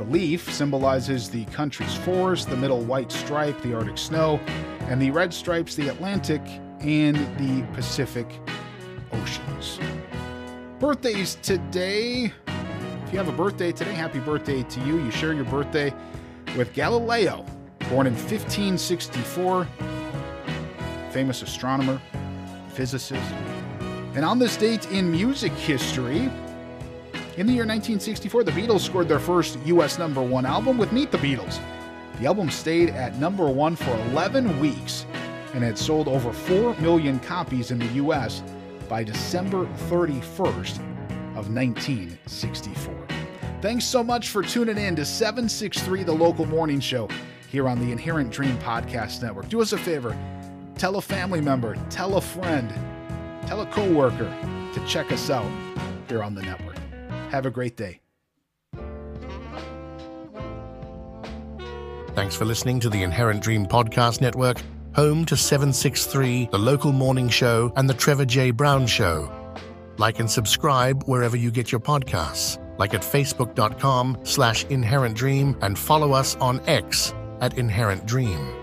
The 0.02 0.10
leaf 0.10 0.52
symbolizes 0.52 1.30
the 1.30 1.44
country's 1.44 1.94
forest, 1.94 2.50
the 2.50 2.56
middle 2.56 2.80
white 2.80 3.12
stripe, 3.12 3.60
the 3.62 3.72
Arctic 3.72 3.96
snow, 3.96 4.40
and 4.88 5.00
the 5.00 5.12
red 5.12 5.32
stripes, 5.32 5.76
the 5.76 5.86
Atlantic 5.86 6.42
and 6.80 7.14
the 7.38 7.64
Pacific 7.72 8.26
Oceans. 9.12 9.78
Birthdays 10.80 11.36
today. 11.36 12.32
If 13.06 13.12
you 13.12 13.18
have 13.18 13.28
a 13.28 13.32
birthday 13.32 13.70
today, 13.70 13.92
happy 13.92 14.18
birthday 14.18 14.64
to 14.64 14.80
you. 14.80 14.98
You 14.98 15.12
share 15.12 15.34
your 15.34 15.44
birthday 15.44 15.94
with 16.56 16.72
Galileo, 16.72 17.46
born 17.88 18.08
in 18.08 18.14
1564, 18.14 19.68
famous 21.12 21.42
astronomer, 21.42 22.02
physicist. 22.70 23.22
And 24.16 24.24
on 24.24 24.40
this 24.40 24.56
date 24.56 24.90
in 24.90 25.12
music 25.12 25.52
history, 25.52 26.28
in 27.36 27.46
the 27.46 27.52
year 27.52 27.64
1964, 27.64 28.44
the 28.44 28.50
Beatles 28.52 28.80
scored 28.80 29.08
their 29.08 29.18
first 29.18 29.58
U.S. 29.64 29.98
number 29.98 30.22
one 30.22 30.44
album 30.44 30.76
with 30.76 30.92
Meet 30.92 31.10
the 31.10 31.18
Beatles. 31.18 31.60
The 32.20 32.26
album 32.26 32.50
stayed 32.50 32.90
at 32.90 33.16
number 33.16 33.48
one 33.48 33.74
for 33.74 33.90
11 34.10 34.60
weeks 34.60 35.06
and 35.54 35.64
had 35.64 35.78
sold 35.78 36.08
over 36.08 36.32
4 36.32 36.74
million 36.76 37.18
copies 37.20 37.70
in 37.70 37.78
the 37.78 37.86
U.S. 37.86 38.42
by 38.88 39.02
December 39.02 39.66
31st 39.88 40.78
of 41.34 41.48
1964. 41.52 43.06
Thanks 43.62 43.86
so 43.86 44.04
much 44.04 44.28
for 44.28 44.42
tuning 44.42 44.76
in 44.76 44.94
to 44.96 45.04
763 45.04 46.02
The 46.02 46.12
Local 46.12 46.44
Morning 46.44 46.80
Show 46.80 47.08
here 47.48 47.68
on 47.68 47.78
the 47.78 47.92
Inherent 47.92 48.30
Dream 48.30 48.58
Podcast 48.58 49.22
Network. 49.22 49.48
Do 49.48 49.62
us 49.62 49.72
a 49.72 49.78
favor, 49.78 50.16
tell 50.76 50.96
a 50.96 51.02
family 51.02 51.40
member, 51.40 51.76
tell 51.88 52.16
a 52.16 52.20
friend, 52.20 52.70
tell 53.46 53.62
a 53.62 53.66
coworker 53.66 54.30
to 54.74 54.86
check 54.86 55.12
us 55.12 55.30
out 55.30 55.50
here 56.08 56.22
on 56.22 56.34
the 56.34 56.42
network. 56.42 56.71
Have 57.32 57.46
a 57.46 57.50
great 57.50 57.78
day. 57.78 58.00
Thanks 62.14 62.36
for 62.36 62.44
listening 62.44 62.78
to 62.80 62.90
the 62.90 63.02
Inherent 63.02 63.42
Dream 63.42 63.64
Podcast 63.64 64.20
Network, 64.20 64.60
home 64.94 65.24
to 65.24 65.34
763, 65.34 66.50
the 66.52 66.58
local 66.58 66.92
morning 66.92 67.30
show, 67.30 67.72
and 67.76 67.88
the 67.88 67.94
Trevor 67.94 68.26
J. 68.26 68.50
Brown 68.50 68.86
Show. 68.86 69.32
Like 69.96 70.20
and 70.20 70.30
subscribe 70.30 71.04
wherever 71.04 71.38
you 71.38 71.50
get 71.50 71.72
your 71.72 71.80
podcasts, 71.80 72.58
like 72.78 72.92
at 72.92 73.00
facebook.com 73.00 74.18
slash 74.24 74.64
inherent 74.66 75.16
dream, 75.16 75.56
and 75.62 75.78
follow 75.78 76.12
us 76.12 76.36
on 76.36 76.60
X 76.68 77.14
at 77.40 77.56
Inherent 77.56 78.04
Dream. 78.04 78.61